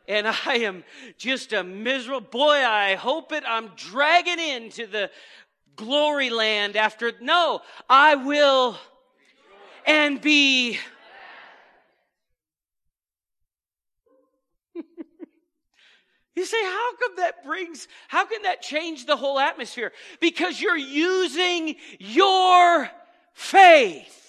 And 0.07 0.27
I 0.45 0.59
am 0.59 0.83
just 1.17 1.51
a 1.53 1.63
miserable 1.63 2.21
boy. 2.21 2.53
I 2.65 2.95
hope 2.95 3.31
it. 3.31 3.43
I'm 3.45 3.71
dragging 3.75 4.39
into 4.39 4.87
the 4.87 5.11
glory 5.75 6.29
land 6.29 6.77
after. 6.77 7.11
No, 7.19 7.61
I 7.89 8.15
will 8.15 8.77
and 9.85 10.19
be 10.21 10.79
You 16.35 16.45
say, 16.45 16.61
how 16.63 16.95
come 16.97 17.15
that 17.17 17.45
brings, 17.45 17.87
how 18.09 18.25
can 18.25 18.41
that 18.43 18.61
change 18.61 19.05
the 19.05 19.15
whole 19.15 19.39
atmosphere? 19.39 19.93
Because 20.19 20.59
you're 20.59 20.75
using 20.77 21.75
your 21.97 22.89
faith. 23.33 24.21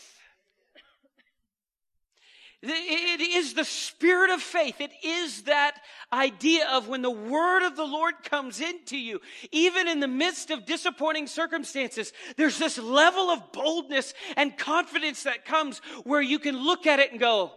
It 2.63 3.21
is 3.21 3.55
the 3.55 3.65
spirit 3.65 4.31
of 4.31 4.41
faith. 4.41 4.81
It 4.81 4.91
is 5.05 5.43
that 5.43 5.81
idea 6.13 6.69
of 6.71 6.89
when 6.89 7.03
the 7.03 7.11
word 7.11 7.65
of 7.65 7.77
the 7.77 7.85
Lord 7.85 8.15
comes 8.25 8.61
into 8.61 8.97
you, 8.97 9.21
even 9.53 9.87
in 9.89 10.01
the 10.01 10.09
midst 10.09 10.51
of 10.51 10.65
disappointing 10.65 11.27
circumstances, 11.27 12.13
there's 12.37 12.59
this 12.59 12.79
level 12.79 13.31
of 13.31 13.53
boldness 13.53 14.15
and 14.37 14.57
confidence 14.57 15.25
that 15.25 15.45
comes 15.45 15.81
where 16.05 16.23
you 16.23 16.39
can 16.39 16.57
look 16.57 16.87
at 16.87 16.99
it 16.99 17.11
and 17.11 17.21
go, 17.21 17.53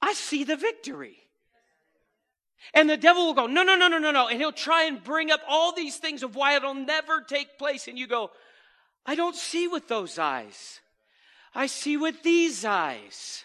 I 0.00 0.14
see 0.14 0.44
the 0.44 0.56
victory. 0.56 1.23
And 2.72 2.88
the 2.88 2.96
devil 2.96 3.26
will 3.26 3.34
go, 3.34 3.46
no, 3.46 3.62
no, 3.62 3.76
no, 3.76 3.88
no, 3.88 3.98
no, 3.98 4.10
no. 4.10 4.28
And 4.28 4.40
he'll 4.40 4.52
try 4.52 4.84
and 4.84 5.02
bring 5.02 5.30
up 5.30 5.40
all 5.48 5.72
these 5.74 5.96
things 5.96 6.22
of 6.22 6.34
why 6.34 6.56
it'll 6.56 6.74
never 6.74 7.20
take 7.20 7.58
place. 7.58 7.88
And 7.88 7.98
you 7.98 8.06
go, 8.06 8.30
I 9.04 9.14
don't 9.14 9.36
see 9.36 9.68
with 9.68 9.88
those 9.88 10.18
eyes. 10.18 10.80
I 11.54 11.66
see 11.66 11.96
with 11.96 12.22
these 12.22 12.64
eyes. 12.64 13.44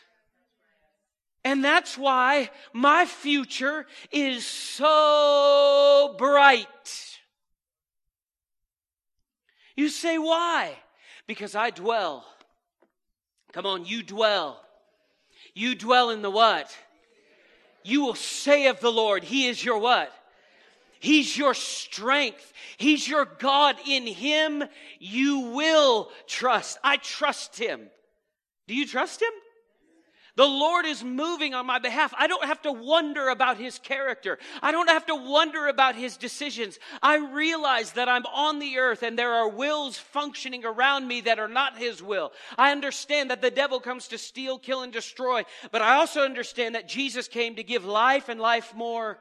And 1.44 1.64
that's 1.64 1.98
why 1.98 2.50
my 2.74 3.06
future 3.06 3.86
is 4.12 4.46
so 4.46 6.16
bright. 6.18 6.68
You 9.76 9.90
say, 9.90 10.18
why? 10.18 10.74
Because 11.28 11.56
I 11.56 11.70
dwell. 11.70 12.26
Come 13.54 13.66
on, 13.66 13.86
you 13.86 14.04
dwell. 14.04 14.62
You 15.54 15.76
dwell 15.76 16.10
in 16.10 16.22
the 16.22 16.32
what? 16.32 16.76
You 17.84 18.02
will 18.02 18.16
say 18.16 18.68
of 18.68 18.80
the 18.80 18.92
Lord, 18.92 19.24
He 19.24 19.48
is 19.48 19.64
your 19.64 19.80
what? 19.80 20.12
He's 21.00 21.38
your 21.38 21.54
strength. 21.54 22.54
He's 22.78 23.08
your 23.08 23.26
God. 23.26 23.78
In 23.88 24.06
Him 24.06 24.64
you 25.00 25.40
will 25.52 26.12
trust. 26.28 26.78
I 26.84 26.98
trust 26.98 27.58
Him. 27.58 27.90
Do 28.68 28.76
you 28.76 28.86
trust 28.86 29.22
Him? 29.22 29.32
The 30.36 30.46
Lord 30.46 30.86
is 30.86 31.04
moving 31.04 31.54
on 31.54 31.66
my 31.66 31.80
behalf. 31.80 32.14
I 32.18 32.28
don't 32.28 32.46
have 32.46 32.62
to 32.62 32.72
wonder 32.72 33.30
about 33.30 33.58
His 33.58 33.80
character. 33.80 34.38
I 34.62 34.72
don't 34.72 34.90
have 34.90 35.06
to 35.08 35.16
wonder 35.16 35.68
about 35.68 35.96
His 35.96 36.18
decisions. 36.18 36.80
I 37.02 37.18
realize 37.18 37.94
that 37.94 38.08
I'm 38.08 38.26
on 38.28 38.60
the 38.60 38.78
earth 38.78 39.04
and 39.04 39.18
there 39.18 39.34
are 39.34 39.50
wills 39.50 39.98
functioning 39.98 40.66
around 40.66 41.08
me 41.08 41.22
that 41.22 41.40
are 41.40 41.48
not 41.48 41.78
His 41.78 42.02
will. 42.02 42.32
I 42.58 42.72
understand 42.72 43.32
that 43.32 43.42
the 43.42 43.52
devil 43.52 43.80
comes 43.80 44.08
to 44.10 44.18
steal, 44.18 44.60
kill, 44.60 44.82
and 44.82 44.94
destroy, 44.94 45.44
but 45.72 45.82
I 45.82 45.96
also 45.96 46.22
understand 46.22 46.76
that 46.76 46.88
Jesus 46.88 47.28
came 47.28 47.56
to 47.56 47.64
give 47.64 47.86
life 47.86 48.30
and 48.30 48.40
life 48.40 48.74
more. 48.76 49.20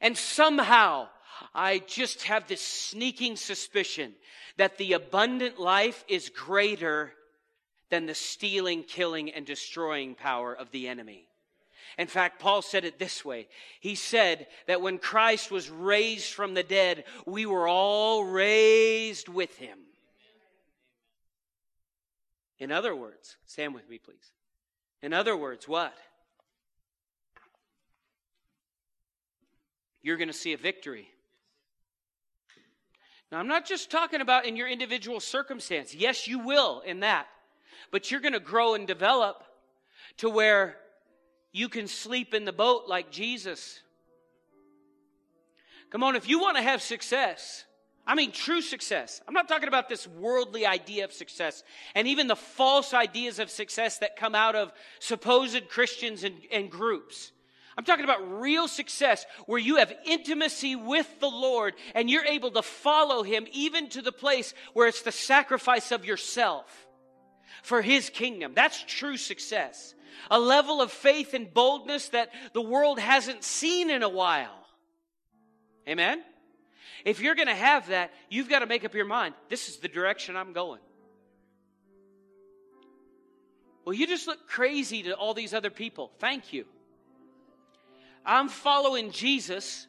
And 0.00 0.16
somehow, 0.16 1.08
I 1.54 1.78
just 1.78 2.24
have 2.24 2.48
this 2.48 2.60
sneaking 2.60 3.36
suspicion 3.36 4.14
that 4.56 4.78
the 4.78 4.94
abundant 4.94 5.60
life 5.60 6.04
is 6.08 6.28
greater 6.28 7.12
than 7.92 8.06
the 8.06 8.14
stealing, 8.14 8.82
killing, 8.82 9.30
and 9.30 9.44
destroying 9.44 10.14
power 10.14 10.54
of 10.54 10.70
the 10.70 10.88
enemy. 10.88 11.28
In 11.98 12.06
fact, 12.06 12.40
Paul 12.40 12.62
said 12.62 12.86
it 12.86 12.98
this 12.98 13.22
way. 13.22 13.48
He 13.80 13.96
said 13.96 14.46
that 14.66 14.80
when 14.80 14.96
Christ 14.96 15.50
was 15.50 15.68
raised 15.68 16.32
from 16.32 16.54
the 16.54 16.62
dead, 16.62 17.04
we 17.26 17.44
were 17.44 17.68
all 17.68 18.24
raised 18.24 19.28
with 19.28 19.58
him. 19.58 19.78
In 22.58 22.72
other 22.72 22.96
words, 22.96 23.36
stand 23.44 23.74
with 23.74 23.86
me, 23.90 23.98
please. 23.98 24.32
In 25.02 25.12
other 25.12 25.36
words, 25.36 25.68
what? 25.68 25.92
You're 30.00 30.16
going 30.16 30.28
to 30.28 30.32
see 30.32 30.54
a 30.54 30.56
victory. 30.56 31.08
Now, 33.30 33.38
I'm 33.38 33.48
not 33.48 33.66
just 33.66 33.90
talking 33.90 34.22
about 34.22 34.46
in 34.46 34.56
your 34.56 34.68
individual 34.68 35.20
circumstance. 35.20 35.94
Yes, 35.94 36.26
you 36.26 36.38
will 36.38 36.80
in 36.86 37.00
that 37.00 37.26
but 37.90 38.10
you're 38.10 38.20
going 38.20 38.32
to 38.32 38.40
grow 38.40 38.74
and 38.74 38.86
develop 38.86 39.44
to 40.18 40.28
where 40.28 40.76
you 41.52 41.68
can 41.68 41.86
sleep 41.86 42.34
in 42.34 42.44
the 42.44 42.52
boat 42.52 42.84
like 42.88 43.10
Jesus. 43.10 43.80
Come 45.90 46.02
on, 46.02 46.16
if 46.16 46.28
you 46.28 46.40
want 46.40 46.56
to 46.56 46.62
have 46.62 46.80
success, 46.80 47.64
I 48.06 48.14
mean 48.14 48.32
true 48.32 48.62
success. 48.62 49.20
I'm 49.28 49.34
not 49.34 49.48
talking 49.48 49.68
about 49.68 49.88
this 49.88 50.06
worldly 50.06 50.66
idea 50.66 51.04
of 51.04 51.12
success 51.12 51.62
and 51.94 52.08
even 52.08 52.26
the 52.26 52.36
false 52.36 52.94
ideas 52.94 53.38
of 53.38 53.50
success 53.50 53.98
that 53.98 54.16
come 54.16 54.34
out 54.34 54.56
of 54.56 54.72
supposed 54.98 55.68
Christians 55.68 56.24
and, 56.24 56.36
and 56.50 56.70
groups. 56.70 57.32
I'm 57.76 57.84
talking 57.84 58.04
about 58.04 58.40
real 58.40 58.68
success 58.68 59.24
where 59.46 59.58
you 59.58 59.76
have 59.76 59.92
intimacy 60.04 60.76
with 60.76 61.20
the 61.20 61.28
Lord 61.28 61.74
and 61.94 62.10
you're 62.10 62.24
able 62.24 62.50
to 62.52 62.62
follow 62.62 63.22
Him 63.22 63.46
even 63.52 63.88
to 63.90 64.02
the 64.02 64.12
place 64.12 64.52
where 64.72 64.88
it's 64.88 65.02
the 65.02 65.12
sacrifice 65.12 65.90
of 65.92 66.04
yourself 66.04 66.86
for 67.62 67.80
his 67.80 68.10
kingdom. 68.10 68.52
That's 68.54 68.84
true 68.86 69.16
success. 69.16 69.94
A 70.30 70.38
level 70.38 70.82
of 70.82 70.92
faith 70.92 71.34
and 71.34 71.52
boldness 71.52 72.10
that 72.10 72.30
the 72.52 72.60
world 72.60 72.98
hasn't 72.98 73.42
seen 73.42 73.90
in 73.90 74.02
a 74.02 74.08
while. 74.08 74.66
Amen? 75.88 76.22
If 77.04 77.20
you're 77.20 77.34
going 77.34 77.48
to 77.48 77.54
have 77.54 77.88
that, 77.88 78.12
you've 78.28 78.48
got 78.48 78.60
to 78.60 78.66
make 78.66 78.84
up 78.84 78.94
your 78.94 79.06
mind 79.06 79.34
this 79.48 79.68
is 79.68 79.78
the 79.78 79.88
direction 79.88 80.36
I'm 80.36 80.52
going. 80.52 80.80
Well, 83.84 83.94
you 83.94 84.06
just 84.06 84.28
look 84.28 84.46
crazy 84.46 85.02
to 85.04 85.14
all 85.14 85.34
these 85.34 85.54
other 85.54 85.70
people. 85.70 86.12
Thank 86.18 86.52
you. 86.52 86.66
I'm 88.24 88.48
following 88.48 89.10
Jesus, 89.10 89.88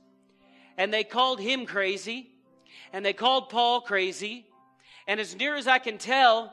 and 0.78 0.92
they 0.92 1.04
called 1.04 1.40
him 1.40 1.68
crazy, 1.68 2.32
and 2.92 3.06
they 3.06 3.14
called 3.14 3.50
Paul 3.50 3.82
crazy, 3.82 4.48
and 5.06 5.20
as 5.20 5.36
near 5.36 5.56
as 5.56 5.68
I 5.68 5.78
can 5.78 6.00
tell, 6.00 6.52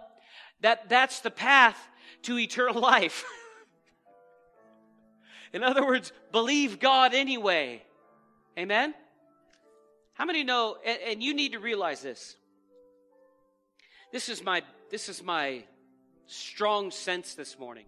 that 0.62 0.88
that's 0.88 1.20
the 1.20 1.31
path 1.31 1.79
to 2.23 2.38
eternal 2.38 2.81
life. 2.81 3.25
In 5.53 5.62
other 5.62 5.85
words, 5.85 6.12
believe 6.31 6.79
God 6.79 7.14
anyway. 7.14 7.83
Amen? 8.59 8.94
How 10.14 10.25
many 10.25 10.44
know, 10.44 10.77
and, 10.85 10.99
and, 11.07 11.23
you 11.23 11.35
need 11.35 11.53
to 11.53 11.59
realize 11.59 12.03
this. 12.03 12.37
This 14.12 14.29
is 14.29 14.44
my 14.44 14.62
this 14.90 15.09
is 15.09 15.23
my 15.23 15.64
strong 16.27 16.90
sense 16.90 17.35
this 17.35 17.59
morning. 17.59 17.87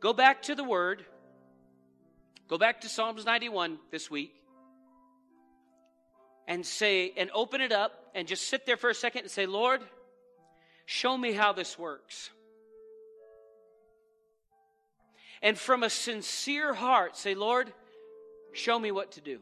Go 0.00 0.12
back 0.12 0.42
to 0.42 0.54
the 0.54 0.64
word. 0.64 1.04
Go 2.48 2.56
back 2.56 2.80
to 2.82 2.88
Psalms 2.88 3.24
91 3.24 3.78
this 3.90 4.10
week 4.10 4.41
and 6.52 6.66
say, 6.66 7.14
and 7.16 7.30
open 7.32 7.62
it 7.62 7.72
up 7.72 8.10
and 8.14 8.28
just 8.28 8.46
sit 8.46 8.66
there 8.66 8.76
for 8.76 8.90
a 8.90 8.94
second 8.94 9.22
and 9.22 9.30
say, 9.30 9.46
Lord, 9.46 9.80
show 10.84 11.16
me 11.16 11.32
how 11.32 11.54
this 11.54 11.78
works. 11.78 12.28
And 15.40 15.56
from 15.56 15.82
a 15.82 15.88
sincere 15.88 16.74
heart, 16.74 17.16
say, 17.16 17.34
Lord, 17.34 17.72
show 18.52 18.78
me 18.78 18.90
what 18.90 19.12
to 19.12 19.22
do. 19.22 19.38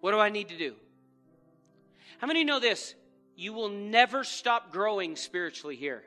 What 0.00 0.12
do 0.12 0.20
I 0.20 0.28
need 0.28 0.50
to 0.50 0.56
do? 0.56 0.74
How 2.18 2.28
many 2.28 2.44
know 2.44 2.60
this? 2.60 2.94
You 3.34 3.52
will 3.52 3.68
never 3.68 4.22
stop 4.22 4.70
growing 4.70 5.16
spiritually 5.16 5.74
here. 5.74 6.04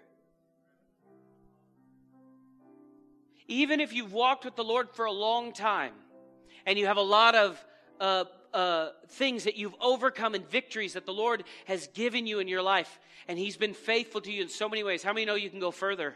Even 3.50 3.82
if 3.82 3.92
you've 3.92 4.14
walked 4.14 4.46
with 4.46 4.56
the 4.56 4.64
Lord 4.64 4.90
for 4.92 5.04
a 5.04 5.12
long 5.12 5.52
time 5.52 5.92
and 6.66 6.80
you 6.80 6.86
have 6.86 6.96
a 6.96 7.02
lot 7.02 7.36
of 7.36 7.62
uh, 8.02 8.26
uh, 8.54 8.90
things 9.08 9.46
that 9.46 9.56
you've 9.56 9.76
overcome 9.80 10.36
and 10.36 10.46
victories 10.50 10.94
that 10.94 11.06
the 11.06 11.14
Lord 11.14 11.44
has 11.66 11.88
given 11.88 12.28
you 12.28 12.40
in 12.40 12.50
your 12.50 12.62
life. 12.62 13.00
And 13.28 13.38
He's 13.40 13.56
been 13.56 13.74
faithful 13.74 14.20
to 14.22 14.32
you 14.32 14.42
in 14.42 14.50
so 14.50 14.68
many 14.68 14.84
ways. 14.84 15.04
How 15.04 15.14
many 15.14 15.26
know 15.26 15.36
you 15.36 15.50
can 15.50 15.60
go 15.60 15.72
further? 15.72 16.16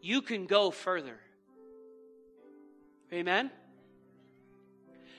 You 0.00 0.22
can 0.22 0.46
go 0.46 0.70
further. 0.70 1.18
Amen? 3.12 3.50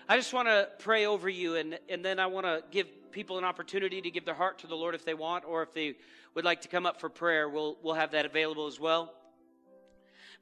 I 0.07 0.17
just 0.17 0.33
want 0.33 0.47
to 0.47 0.69
pray 0.79 1.05
over 1.05 1.27
you, 1.27 1.55
and, 1.55 1.77
and 1.89 2.03
then 2.03 2.19
I 2.19 2.27
want 2.27 2.45
to 2.45 2.63
give 2.71 2.87
people 3.11 3.37
an 3.37 3.43
opportunity 3.43 4.01
to 4.01 4.11
give 4.11 4.25
their 4.25 4.35
heart 4.35 4.59
to 4.59 4.67
the 4.67 4.75
Lord 4.75 4.95
if 4.95 5.03
they 5.03 5.13
want, 5.13 5.45
or 5.45 5.63
if 5.63 5.73
they 5.73 5.95
would 6.35 6.45
like 6.45 6.61
to 6.61 6.67
come 6.67 6.85
up 6.85 6.99
for 6.99 7.09
prayer, 7.09 7.49
we'll, 7.49 7.77
we'll 7.81 7.95
have 7.95 8.11
that 8.11 8.25
available 8.25 8.67
as 8.67 8.79
well. 8.79 9.13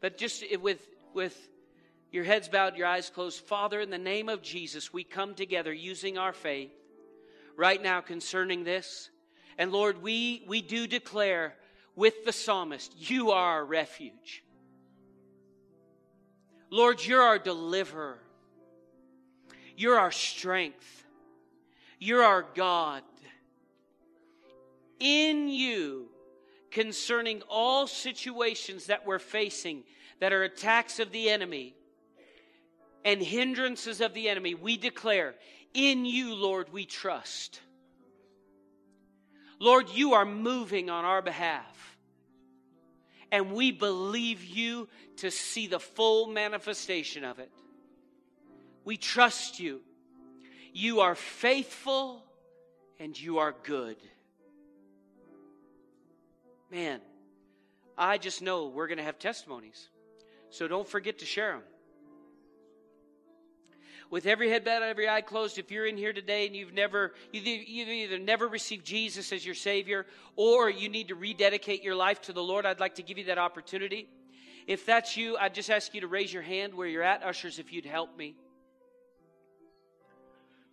But 0.02 0.18
just 0.18 0.44
with, 0.62 0.86
with 1.14 1.38
Your 2.14 2.24
heads 2.24 2.48
bowed, 2.48 2.78
your 2.78 2.86
eyes 2.86 3.10
closed. 3.10 3.40
Father, 3.40 3.82
in 3.82 3.90
the 3.90 3.98
name 3.98 4.30
of 4.30 4.44
Jesus, 4.44 4.94
we 4.94 5.04
come 5.04 5.34
together 5.34 5.74
using 5.74 6.20
our 6.20 6.32
faith 6.32 6.70
right 7.58 7.82
now 7.82 8.02
concerning 8.02 8.64
this. 8.64 9.10
And 9.58 9.72
Lord, 9.72 10.04
we, 10.04 10.44
we 10.48 10.62
do 10.62 10.86
declare 10.86 11.56
with 11.96 12.24
the 12.24 12.32
psalmist, 12.32 12.94
you 13.10 13.32
are 13.32 13.54
our 13.54 13.66
refuge. 13.66 14.44
Lord, 16.70 17.04
you're 17.04 17.24
our 17.24 17.40
deliverer. 17.40 18.20
You're 19.76 19.98
our 19.98 20.12
strength. 20.12 21.04
You're 21.98 22.24
our 22.24 22.46
God. 22.54 23.02
In 25.00 25.48
you, 25.48 26.10
concerning 26.70 27.42
all 27.50 27.88
situations 27.88 28.86
that 28.86 29.08
we're 29.08 29.18
facing 29.18 29.84
that 30.20 30.32
are 30.32 30.44
attacks 30.44 31.00
of 31.00 31.12
the 31.12 31.32
enemy 31.32 31.74
and 33.06 33.22
hindrances 33.22 34.02
of 34.02 34.14
the 34.14 34.30
enemy, 34.30 34.56
we 34.56 34.78
declare, 34.78 35.36
in 35.74 36.06
you, 36.06 36.36
Lord, 36.36 36.72
we 36.72 36.86
trust. 36.86 37.60
Lord, 39.60 39.90
you 39.90 40.14
are 40.14 40.26
moving 40.26 40.90
on 40.90 41.06
our 41.06 41.22
behalf. 41.22 41.98
And 43.32 43.54
we 43.54 43.72
believe 43.72 44.44
you 44.44 44.88
to 45.18 45.32
see 45.32 45.68
the 45.68 45.80
full 45.80 46.28
manifestation 46.28 47.24
of 47.24 47.40
it. 47.40 47.52
We 48.86 48.98
trust 48.98 49.60
you. 49.60 49.82
You 50.74 51.02
are 51.02 51.16
faithful 51.16 52.24
and 53.00 53.20
you 53.20 53.40
are 53.40 53.56
good. 53.64 53.98
Man, 56.72 57.00
I 57.98 58.18
just 58.18 58.42
know 58.42 58.68
we're 58.68 58.88
going 58.88 58.98
to 58.98 59.04
have 59.04 59.20
testimonies. 59.20 59.90
So 60.50 60.68
don't 60.68 60.88
forget 60.88 61.20
to 61.20 61.26
share 61.26 61.54
them. 61.54 61.64
With 64.14 64.28
every 64.28 64.48
head 64.48 64.64
bowed, 64.64 64.84
every 64.84 65.10
eye 65.10 65.22
closed, 65.22 65.58
if 65.58 65.72
you're 65.72 65.88
in 65.88 65.98
here 65.98 66.14
today 66.14 66.46
and 66.46 66.56
you've 66.56 66.72
never, 66.72 67.16
you've 67.32 67.48
either 67.48 68.20
never 68.20 68.48
received 68.48 68.86
Jesus 68.86 69.34
as 69.34 69.44
your 69.44 69.56
Savior 69.56 70.06
or 70.36 70.70
you 70.70 70.88
need 70.88 71.08
to 71.08 71.16
rededicate 71.16 71.82
your 71.82 71.96
life 71.96 72.22
to 72.22 72.32
the 72.32 72.44
Lord, 72.44 72.68
I'd 72.68 72.80
like 72.80 72.94
to 72.98 73.02
give 73.02 73.18
you 73.18 73.24
that 73.24 73.40
opportunity. 73.40 74.08
If 74.68 74.86
that's 74.86 75.18
you, 75.18 75.36
I'd 75.38 75.56
just 75.56 75.72
ask 75.72 75.96
you 75.96 76.02
to 76.02 76.08
raise 76.08 76.32
your 76.32 76.44
hand 76.44 76.76
where 76.76 76.88
you're 76.88 77.02
at. 77.02 77.24
Ushers, 77.24 77.58
if 77.58 77.74
you'd 77.74 77.88
help 77.88 78.16
me. 78.16 78.36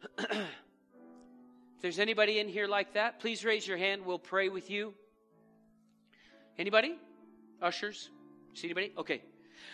if 0.18 0.46
there's 1.80 1.98
anybody 1.98 2.40
in 2.40 2.46
here 2.46 2.66
like 2.66 2.92
that, 2.92 3.20
please 3.20 3.42
raise 3.42 3.66
your 3.66 3.78
hand. 3.78 4.04
We'll 4.04 4.18
pray 4.18 4.50
with 4.50 4.68
you. 4.68 4.92
Anybody? 6.58 6.98
Ushers? 7.62 8.10
See 8.52 8.66
anybody? 8.66 8.92
Okay. 8.98 9.22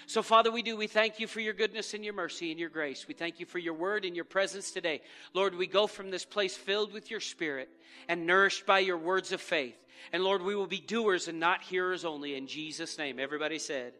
So, 0.07 0.22
Father, 0.22 0.51
we 0.51 0.62
do. 0.62 0.77
We 0.77 0.87
thank 0.87 1.18
you 1.18 1.27
for 1.27 1.40
your 1.40 1.53
goodness 1.53 1.94
and 1.94 2.05
your 2.05 2.14
mercy 2.14 2.51
and 2.51 2.61
your 2.61 2.68
grace. 2.68 3.07
We 3.09 3.14
thank 3.14 3.40
you 3.40 3.46
for 3.46 3.59
your 3.59 3.75
word 3.75 4.05
and 4.05 4.14
your 4.14 4.25
presence 4.25 4.70
today. 4.70 5.01
Lord, 5.35 5.55
we 5.55 5.66
go 5.66 5.87
from 5.87 6.11
this 6.11 6.25
place 6.25 6.57
filled 6.57 6.92
with 6.92 7.11
your 7.11 7.20
spirit 7.20 7.68
and 8.09 8.27
nourished 8.27 8.66
by 8.66 8.81
your 8.81 8.99
words 8.99 9.33
of 9.33 9.40
faith. 9.40 9.77
And 10.12 10.22
Lord, 10.22 10.42
we 10.42 10.55
will 10.55 10.66
be 10.66 10.81
doers 10.81 11.29
and 11.29 11.40
not 11.40 11.62
hearers 11.62 12.05
only. 12.05 12.37
In 12.37 12.46
Jesus' 12.46 12.99
name, 12.99 13.18
everybody 13.18 13.59
said. 13.59 13.92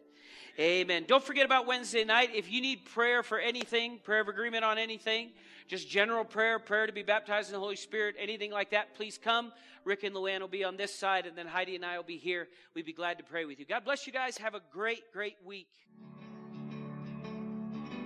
Amen. 0.59 1.05
Don't 1.07 1.23
forget 1.23 1.45
about 1.45 1.67
Wednesday 1.67 2.03
night. 2.03 2.31
If 2.33 2.51
you 2.51 2.61
need 2.61 2.85
prayer 2.85 3.21
for 3.21 3.37
anything, 3.37 3.99
prayer 4.03 4.21
of 4.21 4.27
agreement 4.27 4.65
on 4.65 4.79
anything, 4.79 5.29
just 5.67 5.89
general 5.89 6.23
prayer, 6.23 6.59
prayer 6.59 6.87
to 6.87 6.93
be 6.93 7.03
baptized 7.03 7.49
in 7.49 7.53
the 7.53 7.59
Holy 7.59 7.75
Spirit, 7.75 8.15
anything 8.17 8.51
like 8.51 8.71
that, 8.71 8.95
please 8.95 9.17
come. 9.17 9.51
Rick 9.83 10.03
and 10.03 10.15
Luann 10.15 10.41
will 10.41 10.47
be 10.47 10.63
on 10.63 10.77
this 10.77 10.93
side, 10.93 11.25
and 11.25 11.37
then 11.37 11.47
Heidi 11.47 11.75
and 11.75 11.85
I 11.85 11.97
will 11.97 12.03
be 12.03 12.17
here. 12.17 12.47
We'd 12.73 12.85
be 12.85 12.93
glad 12.93 13.17
to 13.19 13.23
pray 13.23 13.45
with 13.45 13.59
you. 13.59 13.65
God 13.65 13.85
bless 13.85 14.07
you 14.07 14.13
guys. 14.13 14.37
Have 14.37 14.55
a 14.55 14.61
great, 14.71 15.11
great 15.13 15.37
week. 15.45 15.69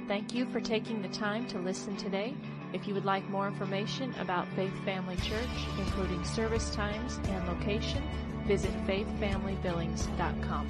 Thank 0.08 0.34
you 0.34 0.46
for 0.52 0.60
taking 0.60 1.02
the 1.02 1.08
time 1.10 1.48
to 1.48 1.60
listen 1.60 1.96
today. 1.96 2.36
If 2.74 2.88
you 2.88 2.94
would 2.94 3.06
like 3.06 3.28
more 3.30 3.48
information 3.48 4.14
about 4.20 4.48
Faith 4.56 4.74
Family 4.84 5.16
Church, 5.18 5.50
including 5.78 6.24
service 6.26 6.74
times 6.74 7.20
and 7.26 7.48
location, 7.48 8.04
visit 8.46 8.72
faithfamilybillings.com. 8.86 10.68